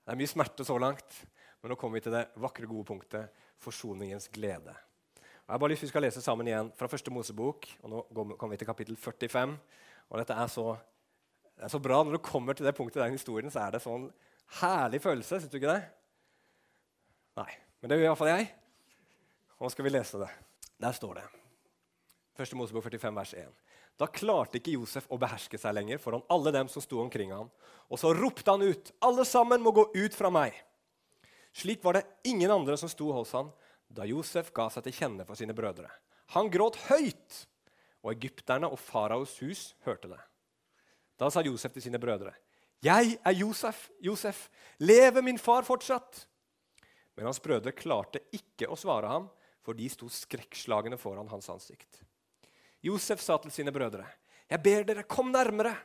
[0.04, 1.22] Det er mye smerte så langt,
[1.60, 4.74] men nå kommer vi til det vakre, gode punktet forsoningens glede.
[5.16, 7.66] Jeg har bare lyst til Vi skal lese sammen igjen fra første Mosebok.
[7.82, 8.02] og Nå
[8.36, 9.56] kommer vi til kapittel 45.
[10.10, 10.76] og Dette er så,
[11.56, 12.02] det er så bra.
[12.02, 14.10] Når du kommer til det punktet i den historien, så er det sånn
[14.60, 15.40] herlig følelse.
[15.40, 15.84] Syns du ikke det?
[17.36, 18.48] Nei, men det gjør iallfall jeg.
[19.60, 20.30] Nå skal vi lese det.
[20.80, 21.26] Der står det.
[22.36, 23.52] Første Mosebok 45, vers 1.
[23.96, 27.48] Da klarte ikke Josef å beherske seg lenger foran alle dem som sto omkring ham.
[27.88, 30.56] Og så ropte han ut, 'Alle sammen må gå ut fra meg.'
[31.52, 33.52] Slik var det ingen andre som sto hos ham
[33.88, 35.88] da Josef ga seg til kjenne for sine brødre.
[36.34, 37.46] Han gråt høyt,
[38.02, 40.20] og egypterne og faraos hus hørte det.
[41.16, 42.34] Da sa Josef til sine brødre,
[42.82, 43.88] 'Jeg er Josef.
[44.00, 46.26] Josef, lever min far fortsatt?'
[47.16, 49.28] Men hans brødre klarte ikke å svare ham,
[49.64, 52.02] for de sto skrekkslagne foran hans ansikt.
[52.84, 54.06] Josef sa til sine brødre,
[54.48, 55.76] 'Jeg ber dere, kom nærmere.'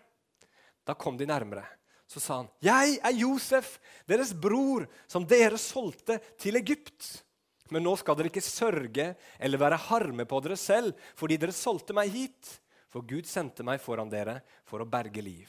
[0.86, 1.66] Da kom de nærmere.
[2.08, 7.24] Så sa han, 'Jeg er Josef, deres bror, som dere solgte til Egypt.'
[7.72, 11.94] Men nå skal dere ikke sørge eller være harme på dere selv fordi dere solgte
[11.96, 12.60] meg hit.
[12.92, 15.48] For Gud sendte meg foran dere for å berge liv.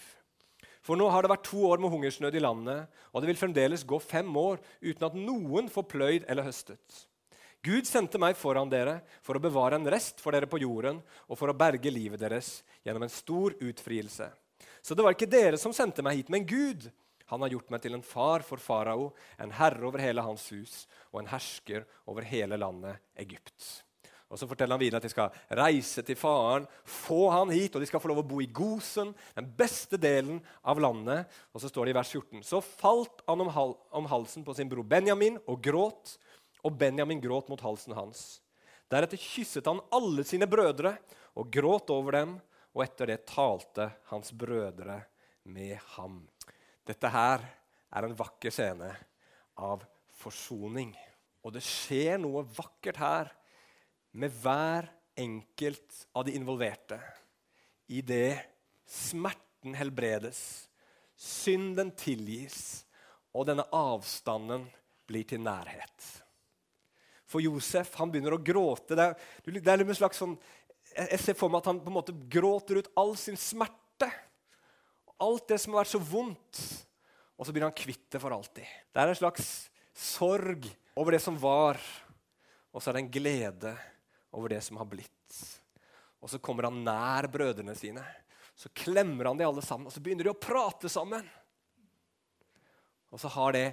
[0.83, 3.87] For nå har det vært to år med hungersnød i landet, og det vil fremdeles
[3.87, 7.03] gå fem år uten at noen får pløyd eller høstet.
[7.63, 11.39] Gud sendte meg foran dere for å bevare en rest for dere på jorden og
[11.39, 14.27] for å berge livet deres gjennom en stor utfrielse.
[14.83, 16.89] Så det var ikke dere som sendte meg hit, men Gud.
[17.31, 20.83] Han har gjort meg til en far for farao, en herre over hele hans hus
[21.15, 23.55] og en hersker over hele landet Egypt.
[24.33, 27.83] Og Så forteller han videre at de skal reise til faren, få han hit, og
[27.83, 31.29] de skal få lov å bo i Gosen, den beste delen av landet.
[31.53, 34.55] Og Så står det i vers 14.: Så falt han om, hal om halsen på
[34.57, 36.17] sin bror Benjamin og gråt,
[36.65, 38.41] og Benjamin gråt mot halsen hans.
[38.89, 40.97] Deretter kysset han alle sine brødre
[41.37, 42.35] og gråt over dem,
[42.73, 45.03] og etter det talte hans brødre
[45.45, 46.23] med ham.
[46.89, 47.45] Dette her
[47.93, 48.89] er en vakker scene
[49.61, 49.85] av
[50.23, 50.95] forsoning.
[51.45, 53.33] Og det skjer noe vakkert her
[54.13, 56.99] med hver enkelt av de involverte
[57.93, 58.41] idet
[58.89, 60.69] smerten helbredes,
[61.17, 62.85] synden tilgis,
[63.33, 64.67] og denne avstanden
[65.09, 66.09] blir til nærhet.
[67.29, 68.97] For Josef han begynner å gråte.
[68.97, 69.15] Det er,
[69.57, 70.35] det er en slags sånn,
[70.93, 74.11] jeg ser for meg at han på en måte gråter ut all sin smerte.
[75.23, 76.61] Alt det som har vært så vondt.
[77.41, 78.67] Og så blir han kvitt det for alltid.
[78.93, 79.49] Det er en slags
[79.97, 81.81] sorg over det som var,
[82.73, 83.73] og så er det en glede
[84.53, 85.39] det som har blitt.
[86.23, 88.05] Og så kommer han nær brødrene sine.
[88.55, 91.25] Så klemmer han de alle sammen, og så begynner de å prate sammen.
[93.13, 93.67] Og så har det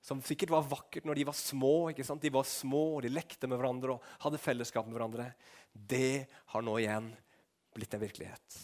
[0.00, 1.74] som sikkert var vakkert når de var små.
[1.90, 2.22] ikke sant?
[2.22, 5.30] De var små, og de lekte med hverandre og hadde fellesskap med hverandre.
[5.70, 7.10] Det har nå igjen
[7.76, 8.60] blitt en virkelighet.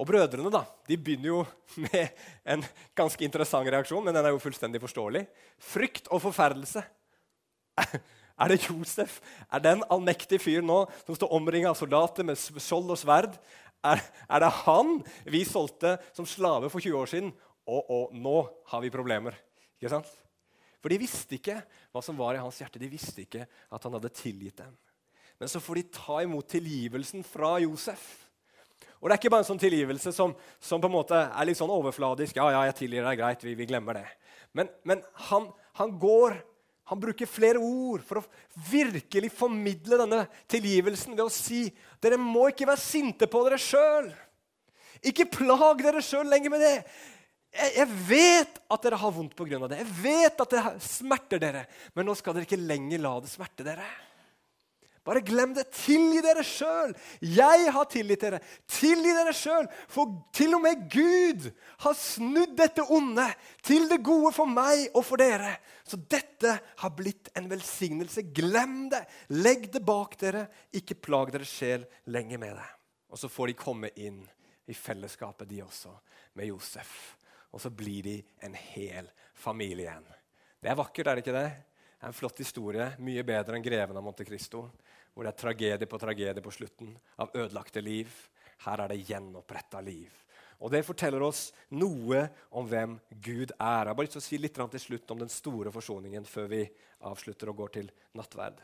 [0.00, 1.40] Og Brødrene da, de begynner jo
[1.88, 2.12] med
[2.44, 2.64] en
[2.96, 5.24] ganske interessant reaksjon, men den er jo fullstendig forståelig.
[5.72, 6.84] Frykt og forferdelse.
[8.40, 9.18] Er det Josef?
[9.52, 13.36] Er det den allmektige fyr nå som står omringa av soldater med skjold og sverd?
[13.84, 14.98] Er, er, det han
[15.28, 17.30] vi solgte som slave for 20 år siden?
[17.68, 18.38] Og, og nå
[18.72, 19.36] har vi problemer.
[19.76, 20.08] Ikke sant?
[20.80, 21.58] For de visste ikke
[21.92, 22.80] hva som var i hans hjerte.
[22.80, 24.72] De visste ikke at han hadde tilgitt dem.
[25.40, 28.08] Men så får de ta imot tilgivelsen fra Josef.
[29.00, 31.56] Og det er ikke bare en sånn tilgivelse som, som på en måte er litt
[31.60, 32.36] sånn overfladisk.
[32.36, 34.06] ja, ja, jeg tilgir deg, greit, vi, vi glemmer det.
[34.56, 35.48] Men, men han,
[35.80, 36.36] han går
[36.90, 38.26] han bruker flere ord for å
[38.66, 41.68] virkelig formidle denne tilgivelsen ved å si
[42.02, 44.08] dere må ikke være sinte på dere sjøl.
[45.06, 46.74] Ikke plag dere sjøl lenger med det.
[47.50, 49.60] Jeg, jeg, vet at dere har vondt pga.
[49.70, 49.80] det.
[49.84, 51.64] Jeg vet at det smerter dere.
[51.94, 53.86] Men nå skal dere ikke lenger la det smerte dere.
[55.06, 55.64] Bare glem det.
[55.72, 56.92] Tilgi dere sjøl.
[57.24, 58.40] Jeg har tilgitt dere.
[58.68, 59.68] Tilgi dere sjøl.
[59.88, 61.46] For til og med Gud
[61.86, 63.24] har snudd dette onde
[63.64, 65.54] til det gode for meg og for dere.
[65.88, 68.26] Så dette har blitt en velsignelse.
[68.36, 69.06] Glem det.
[69.40, 70.44] Legg det bak dere.
[70.76, 72.68] Ikke plag dere sjel lenger med det.
[73.10, 74.20] Og så får de komme inn
[74.70, 75.90] i fellesskapet, de også,
[76.38, 77.16] med Josef.
[77.50, 80.06] Og så blir de en hel familie igjen.
[80.60, 81.48] Det er vakkert, er det ikke det?
[82.00, 84.70] Det er en flott historie, mye bedre enn 'Greven av Monte Cristo',
[85.14, 88.10] hvor det er tragedie på tragedie på slutten av ødelagte liv.
[88.64, 90.10] Her er det gjenoppretta liv.
[90.60, 93.86] Og Det forteller oss noe om hvem Gud er.
[93.86, 96.50] Jeg har bare lyst til å si litt til slutt om den store forsoningen før
[96.52, 96.60] vi
[97.08, 98.60] avslutter og går til nattverd.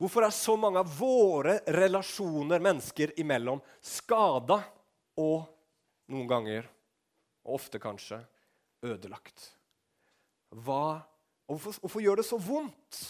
[0.00, 4.62] Hvorfor er så mange av våre relasjoner mennesker imellom skada
[5.20, 5.44] og
[6.10, 6.66] noen ganger,
[7.44, 8.18] og ofte kanskje,
[8.82, 9.52] ødelagt?
[10.50, 11.02] Hva
[11.46, 13.00] og hvorfor, hvorfor gjør det så vondt?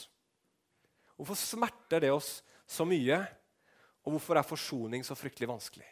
[1.22, 3.20] Hvorfor smerter det oss så mye?
[4.02, 5.87] Og hvorfor er forsoning så fryktelig vanskelig?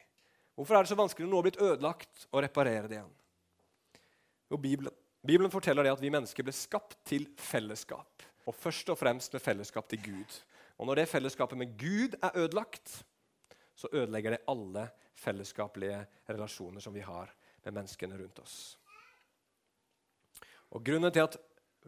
[0.59, 3.13] Hvorfor er det så vanskelig når noe har blitt ødelagt, å reparere det igjen?
[4.51, 8.25] Jo, Bibelen, Bibelen forteller det at vi mennesker ble skapt til fellesskap.
[8.51, 10.39] Og først og fremst med fellesskap til Gud.
[10.83, 12.97] Og når det fellesskapet med Gud er ødelagt,
[13.79, 17.31] så ødelegger det alle fellesskapelige relasjoner som vi har
[17.63, 18.59] med menneskene rundt oss.
[20.75, 21.39] Og Grunnen til at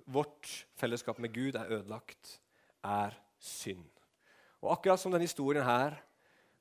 [0.06, 0.46] vårt
[0.78, 2.38] fellesskap med Gud er ødelagt,
[2.86, 3.84] er synd.
[4.62, 5.98] Og akkurat som denne historien her,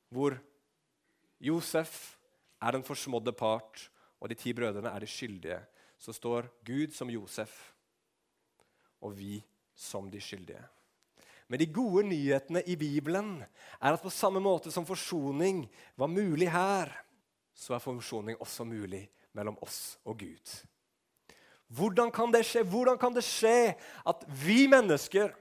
[0.10, 0.36] hvor
[1.42, 2.18] Josef
[2.62, 3.88] er den forsmådde part,
[4.22, 5.60] og de ti brødrene er de skyldige,
[6.02, 7.54] så står Gud som Josef
[9.02, 9.40] og vi
[9.78, 10.62] som de skyldige.
[11.50, 13.42] Men de gode nyhetene i Bibelen
[13.82, 15.66] er at på samme måte som forsoning
[16.00, 16.94] var mulig her,
[17.54, 19.04] så er forsoning også mulig
[19.36, 20.54] mellom oss og Gud.
[21.72, 22.64] Hvordan kan det skje?
[22.68, 23.74] Hvordan kan det skje
[24.08, 25.36] at vi mennesker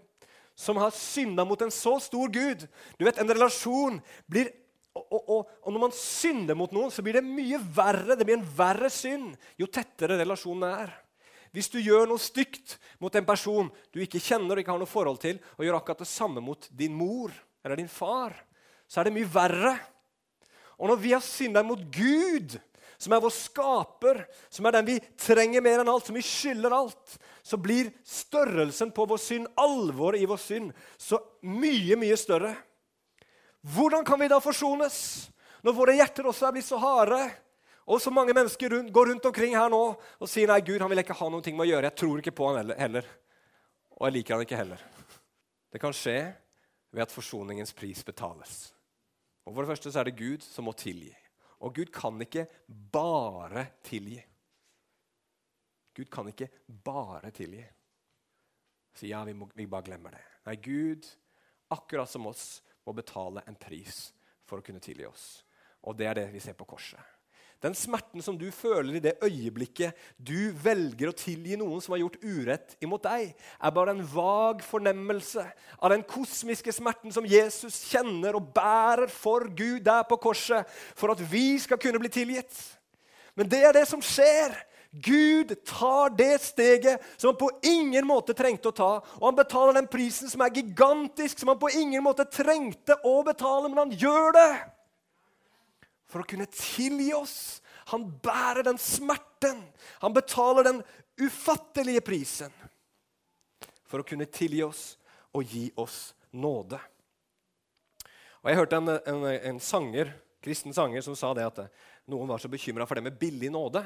[0.61, 2.66] som har synda mot en så stor Gud
[2.99, 4.53] Du vet, En relasjon blir
[4.90, 8.16] og, og, og, når man synder mot noen, så blir det mye verre.
[8.18, 10.90] Det blir en verre synd jo tettere relasjonen er.
[11.55, 14.90] Hvis du gjør noe stygt mot en person du ikke kjenner og ikke har noe
[14.90, 17.31] forhold til, og gjør akkurat det samme mot din mor
[17.62, 18.35] eller din far,
[18.90, 19.77] så er det mye verre.
[20.79, 22.59] Og når vi har synda mot Gud,
[23.01, 26.75] som er vår skaper, som er den vi trenger mer enn alt, som vi skylder
[26.77, 27.18] alt,
[27.51, 32.53] så blir størrelsen på vår synd, alvoret i vår synd, så mye, mye større.
[33.75, 34.99] Hvordan kan vi da forsones
[35.67, 37.19] når våre hjerter også er blitt så harde?
[37.91, 40.93] Og så mange mennesker rundt, går rundt omkring her nå og sier nei, Gud han
[40.93, 41.91] vil ikke ha noe med å gjøre.
[41.91, 43.09] Jeg tror ikke på han heller.
[43.99, 44.85] Og jeg liker han ikke heller.
[45.75, 46.19] Det kan skje
[46.95, 48.71] ved at forsoningens pris betales.
[49.43, 51.11] Og For det første så er det Gud som må tilgi.
[51.67, 52.47] Og Gud kan ikke
[52.95, 54.21] bare tilgi.
[55.96, 56.48] Gud kan ikke
[56.85, 57.64] bare tilgi.
[58.94, 60.24] Så ja, vi, må, vi bare glemmer det.
[60.46, 61.07] Nei, Gud,
[61.72, 64.09] akkurat som oss, må betale en pris
[64.48, 65.24] for å kunne tilgi oss.
[65.87, 67.00] Og det er det vi ser på korset.
[67.61, 72.00] Den smerten som du føler i det øyeblikket du velger å tilgi noen som har
[72.00, 75.44] gjort urett imot deg, er bare en vag fornemmelse
[75.76, 80.64] av den kosmiske smerten som Jesus kjenner og bærer for Gud der på korset,
[80.96, 82.57] for at vi skal kunne bli tilgitt.
[83.37, 84.57] Men det er det som skjer.
[84.90, 88.90] Gud tar det steget som han på ingen måte trengte å ta.
[89.20, 93.20] Og han betaler den prisen som er gigantisk, som han på ingen måte trengte å
[93.26, 94.50] betale, men han gjør det
[96.11, 97.37] for å kunne tilgi oss.
[97.94, 99.62] Han bærer den smerten.
[100.03, 100.83] Han betaler den
[101.20, 102.55] ufattelige prisen
[103.87, 104.85] for å kunne tilgi oss
[105.35, 106.79] og gi oss nåde.
[108.42, 110.11] Og Jeg hørte en, en, en sanger,
[110.42, 111.66] kristen sanger som sa det at
[112.11, 113.85] noen var så bekymra for det med billig nåde.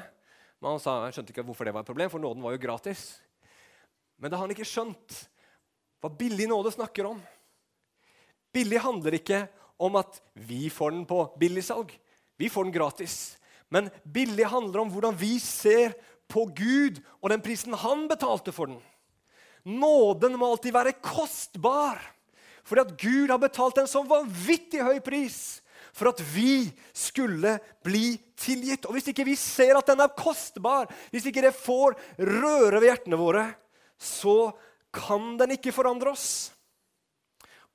[0.65, 3.01] Men han sa, skjønte ikke hvorfor det var et problem, for nåden var jo gratis.
[4.17, 5.17] Men det har han ikke skjønt
[6.01, 7.19] hva billig nåde snakker om.
[8.49, 9.43] Billig handler ikke
[9.77, 11.93] om at vi får den på billigsalg.
[12.41, 13.35] Vi får den gratis.
[13.69, 15.93] Men billig handler om hvordan vi ser
[16.33, 18.81] på Gud og den prisen han betalte for den.
[19.69, 22.01] Nåden må alltid være kostbar,
[22.65, 25.59] fordi at Gud har betalt en så vanvittig høy pris
[25.95, 28.85] for at vi skulle bli tilgitt.
[28.85, 32.89] Og Hvis ikke vi ser at den er kostbar, hvis ikke det får røre ved
[32.89, 33.45] hjertene våre,
[33.95, 34.51] så
[34.95, 36.51] kan den ikke forandre oss.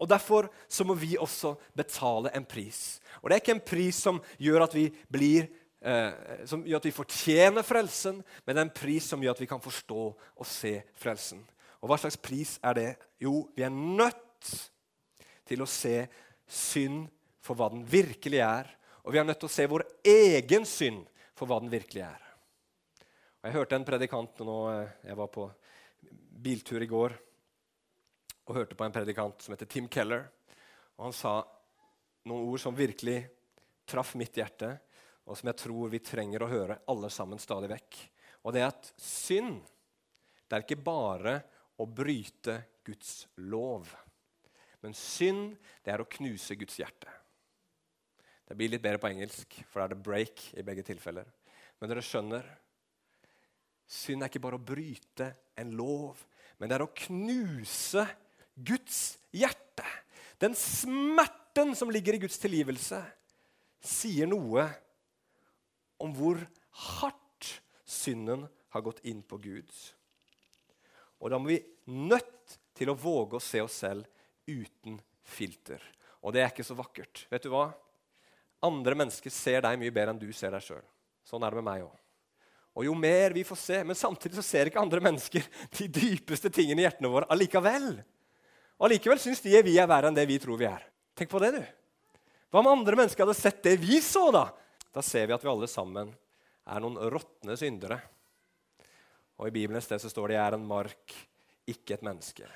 [0.00, 3.00] Og Derfor så må vi også betale en pris.
[3.20, 5.48] Og Det er ikke en pris som gjør at vi blir
[5.80, 9.40] eh, som gjør at vi fortjener frelsen, men det er en pris som gjør at
[9.40, 11.40] vi kan forstå og se frelsen.
[11.80, 12.90] Og hva slags pris er det?
[13.20, 14.52] Jo, vi er nødt
[15.48, 16.04] til å se
[16.44, 17.08] synd
[17.50, 21.06] for hva den virkelig er, Og vi er nødt til å se vår egen synd
[21.34, 22.26] for hva den virkelig er.
[23.40, 25.50] Og Jeg hørte en predikant nå, eh, Jeg var på
[26.42, 27.14] biltur i går
[28.46, 30.28] og hørte på en predikant som heter Tim Keller.
[30.98, 31.42] Og Han sa
[32.26, 33.26] noen ord som virkelig
[33.86, 34.78] traff mitt hjerte,
[35.26, 37.96] og som jeg tror vi trenger å høre alle sammen stadig vekk.
[38.44, 39.62] Og det er at synd
[40.46, 41.42] det er ikke bare
[41.78, 43.88] å bryte Guds lov.
[44.82, 47.19] Men synd det er å knuse Guds hjerte.
[48.50, 51.28] Det blir litt bedre på engelsk, for da er det 'break' i begge tilfeller.
[51.78, 52.48] Men dere skjønner
[53.90, 55.26] Synd er ikke bare å bryte
[55.58, 56.18] en lov,
[56.58, 58.04] men det er å knuse
[58.54, 59.82] Guds hjerte.
[60.38, 63.00] Den smerten som ligger i Guds tilgivelse,
[63.82, 64.68] sier noe
[65.98, 66.38] om hvor
[66.92, 67.50] hardt
[67.82, 69.74] synden har gått inn på Gud.
[71.18, 71.58] Og da må vi
[71.90, 74.06] nødt til å våge å se oss selv
[74.46, 75.82] uten filter.
[76.22, 77.26] Og det er ikke så vakkert.
[77.32, 77.72] Vet du hva?
[78.62, 80.84] Andre mennesker ser deg mye bedre enn du ser deg sjøl.
[81.24, 81.96] Sånn er det med meg òg.
[82.78, 85.44] Og jo mer vi får se, Men samtidig så ser ikke andre mennesker
[85.78, 87.92] de dypeste tingene i hjertene våre allikevel.
[88.80, 90.86] Og Allikevel syns de vi er verre enn det vi tror vi er.
[91.16, 91.60] Tenk på det, du.
[92.50, 94.46] Hva om andre mennesker hadde sett det vi så, da?
[94.90, 96.08] Da ser vi at vi alle sammen
[96.70, 98.00] er noen råtne syndere.
[99.36, 101.14] Og I Bibelen et sted så står det 'jeg er en mark,
[101.66, 102.48] ikke et menneske'.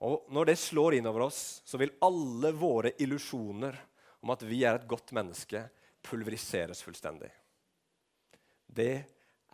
[0.00, 3.78] Og Når det slår innover oss, så vil alle våre illusjoner
[4.26, 5.62] om at vi er et godt menneske,
[6.06, 7.30] pulveriseres fullstendig.
[8.66, 8.94] Det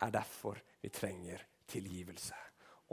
[0.01, 2.33] er derfor vi trenger tilgivelse.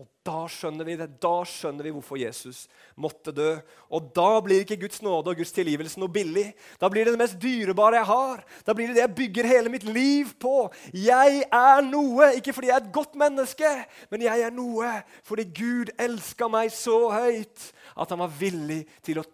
[0.01, 1.09] Og da skjønner vi det.
[1.20, 2.62] Da skjønner vi hvorfor Jesus
[3.01, 3.51] måtte dø.
[3.93, 6.47] Og da blir ikke Guds nåde og Guds tilgivelse noe billig.
[6.81, 8.45] Da blir det det mest dyrebare jeg har.
[8.64, 10.55] Da blir det det jeg bygger hele mitt liv på.
[10.97, 13.72] Jeg er noe, ikke fordi jeg er et godt menneske,
[14.12, 14.95] men jeg er noe
[15.26, 19.26] fordi Gud elska meg så høyt at han var villig til å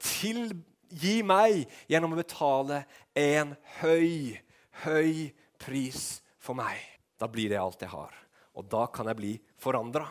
[0.88, 2.84] tilgi meg gjennom å betale
[3.14, 4.36] en høy,
[4.84, 6.78] høy pris for meg.
[7.18, 8.12] Da blir det alt jeg har.
[8.56, 10.06] Og da kan jeg bli forandra.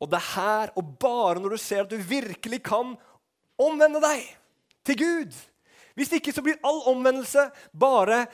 [0.00, 2.96] Og det er her, og bare når du ser at du virkelig kan
[3.56, 4.26] omvende deg
[4.84, 5.36] til Gud
[5.96, 8.26] Hvis ikke så blir all omvendelse bare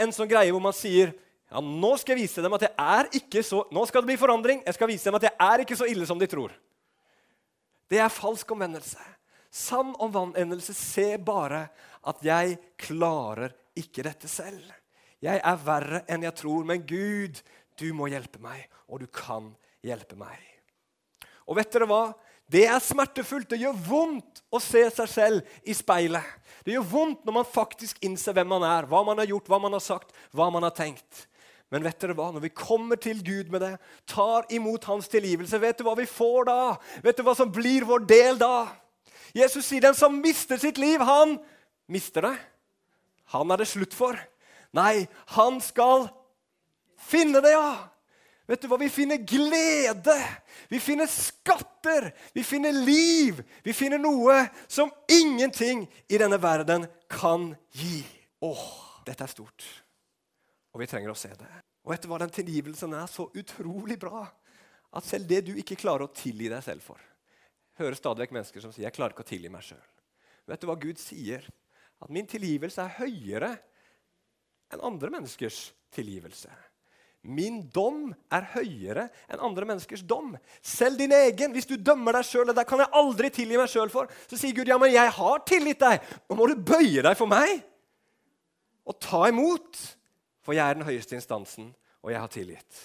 [0.00, 1.12] en sånn greie hvor man sier
[1.52, 4.16] ja, nå skal jeg vise dem at jeg er ikke så Nå skal det bli
[4.16, 4.62] forandring.
[4.64, 6.54] Jeg skal vise dem at jeg er ikke så ille som de tror.
[7.92, 8.96] Det er falsk omvendelse.
[9.52, 11.66] Sann omvendelse Se bare
[12.08, 14.64] at jeg klarer ikke dette selv.
[15.22, 17.38] Jeg er verre enn jeg tror, men Gud,
[17.78, 19.52] du må hjelpe meg, og du kan
[19.84, 20.40] hjelpe meg.
[21.46, 22.04] Og vet dere hva?
[22.52, 23.52] Det er smertefullt.
[23.52, 26.24] Det gjør vondt å se seg selv i speilet.
[26.66, 29.60] Det gjør vondt når man faktisk innser hvem man er, hva man har gjort, hva
[29.62, 31.26] man har sagt, hva man har tenkt.
[31.72, 32.28] Men vet dere hva?
[32.34, 33.72] når vi kommer til Gud med det,
[34.10, 36.58] tar imot hans tilgivelse, vet du hva vi får da?
[37.04, 38.66] Vet du hva som blir vår del da?
[39.36, 41.38] Jesus sier den som mister sitt liv, han
[41.88, 42.36] mister det.
[43.32, 44.18] Han er det slutt for.
[44.76, 45.06] Nei,
[45.36, 46.08] han skal
[47.00, 47.88] finne det, ja!
[48.50, 48.76] Vet du hva?
[48.80, 50.16] Vi finner glede,
[50.68, 53.38] vi finner skatter, vi finner liv.
[53.64, 58.02] Vi finner noe som ingenting i denne verden kan gi.
[58.42, 58.66] Åh,
[59.06, 59.64] dette er stort,
[60.74, 61.48] og vi trenger å se det.
[61.86, 62.18] Og vet du hva?
[62.22, 64.26] Den tilgivelsen er så utrolig bra
[64.92, 67.00] at selv det du ikke klarer å tilgi deg selv for
[67.82, 69.90] hører stadig vekk mennesker som sier 'jeg klarer ikke å tilgi meg sjøl'.
[70.48, 71.46] Vet du hva Gud sier?
[72.02, 73.58] At min tilgivelse er høyere
[74.72, 76.50] enn andre menneskers tilgivelse.
[77.22, 80.32] Min dom er høyere enn andre menneskers dom.
[80.58, 81.52] Selv din egen.
[81.54, 84.56] Hvis du dømmer deg sjøl, det kan jeg aldri tilgi meg sjøl for, så sier
[84.56, 86.02] Gud ja, men jeg har tilgitt deg.
[86.26, 87.62] Nå må du bøye deg for meg
[88.82, 89.78] og ta imot.
[90.42, 91.70] For jeg er den høyeste instansen,
[92.02, 92.80] og jeg har tilgitt.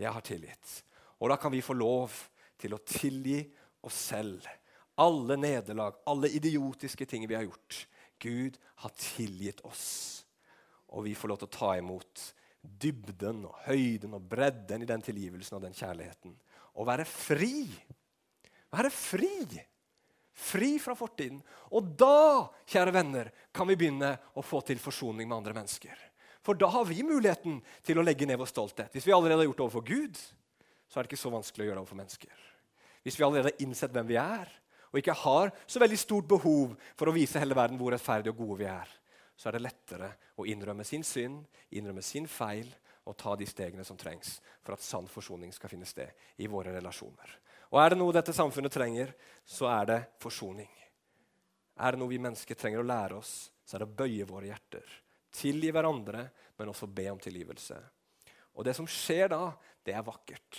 [0.00, 0.78] Jeg har tilgitt.
[1.20, 2.14] Og da kan vi få lov
[2.58, 3.42] til å tilgi
[3.88, 4.46] oss selv.
[4.98, 7.84] Alle nederlag, alle idiotiske ting vi har gjort.
[8.18, 10.24] Gud har tilgitt oss.
[10.94, 12.24] Og vi får lov til å ta imot
[12.62, 16.34] dybden og høyden og bredden i den tilgivelsen og den kjærligheten.
[16.78, 17.66] Og være fri.
[18.74, 19.32] Være fri.
[20.38, 21.40] Fri fra fortiden.
[21.74, 26.04] Og da, kjære venner, kan vi begynne å få til forsoning med andre mennesker.
[26.44, 28.92] For da har vi muligheten til å legge ned vår stolthet.
[28.94, 30.20] Hvis vi allerede har gjort det overfor Gud,
[30.88, 32.44] så er det ikke så vanskelig å gjøre det overfor mennesker.
[33.02, 34.48] Hvis vi allerede har innsett hvem vi er,
[34.88, 38.40] og ikke har så veldig stort behov for å vise hele verden hvor rettferdige og
[38.40, 38.88] gode vi er,
[39.38, 42.70] så er det lettere å innrømme sin synd, innrømme sin feil
[43.08, 46.10] og ta de stegene som trengs for at sann forsoning skal finne sted
[46.42, 47.36] i våre relasjoner.
[47.68, 49.12] Og Er det noe dette samfunnet trenger,
[49.44, 50.70] så er det forsoning.
[51.78, 54.48] Er det noe vi mennesker trenger å lære oss, så er det å bøye våre
[54.48, 54.88] hjerter.
[55.38, 56.24] Tilgi hverandre,
[56.56, 57.76] men også be om tilgivelse.
[58.56, 59.52] Og Det som skjer da,
[59.84, 60.58] det er vakkert.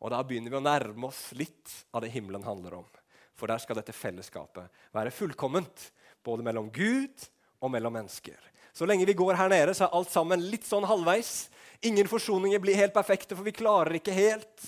[0.00, 2.88] Og Da begynner vi å nærme oss litt av det himmelen handler om.
[3.36, 5.90] For der skal dette fellesskapet være fullkomment,
[6.24, 7.26] både mellom Gud
[7.60, 8.38] og mellom mennesker.
[8.76, 11.48] Så lenge vi går her nede, så er alt sammen litt sånn halvveis.
[11.88, 14.66] Ingen forsoninger blir helt perfekte, for vi klarer ikke helt.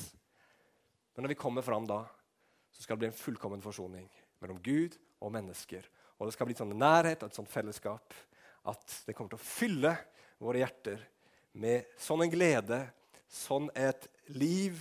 [1.14, 2.04] Men når vi kommer fram da,
[2.72, 4.06] så skal det bli en fullkommen forsoning
[4.40, 5.84] mellom Gud og mennesker.
[6.18, 8.16] Og det skal bli sånn nærhet og et sånt fellesskap
[8.68, 9.92] at det kommer til å fylle
[10.42, 11.02] våre hjerter
[11.58, 12.78] med sånn en glede,
[13.28, 14.06] sånn et
[14.36, 14.78] liv,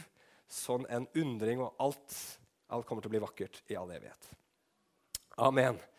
[0.53, 2.17] sånn en undring, og alt,
[2.73, 4.31] alt kommer til å bli vakkert i all evighet.
[5.37, 5.79] Amen.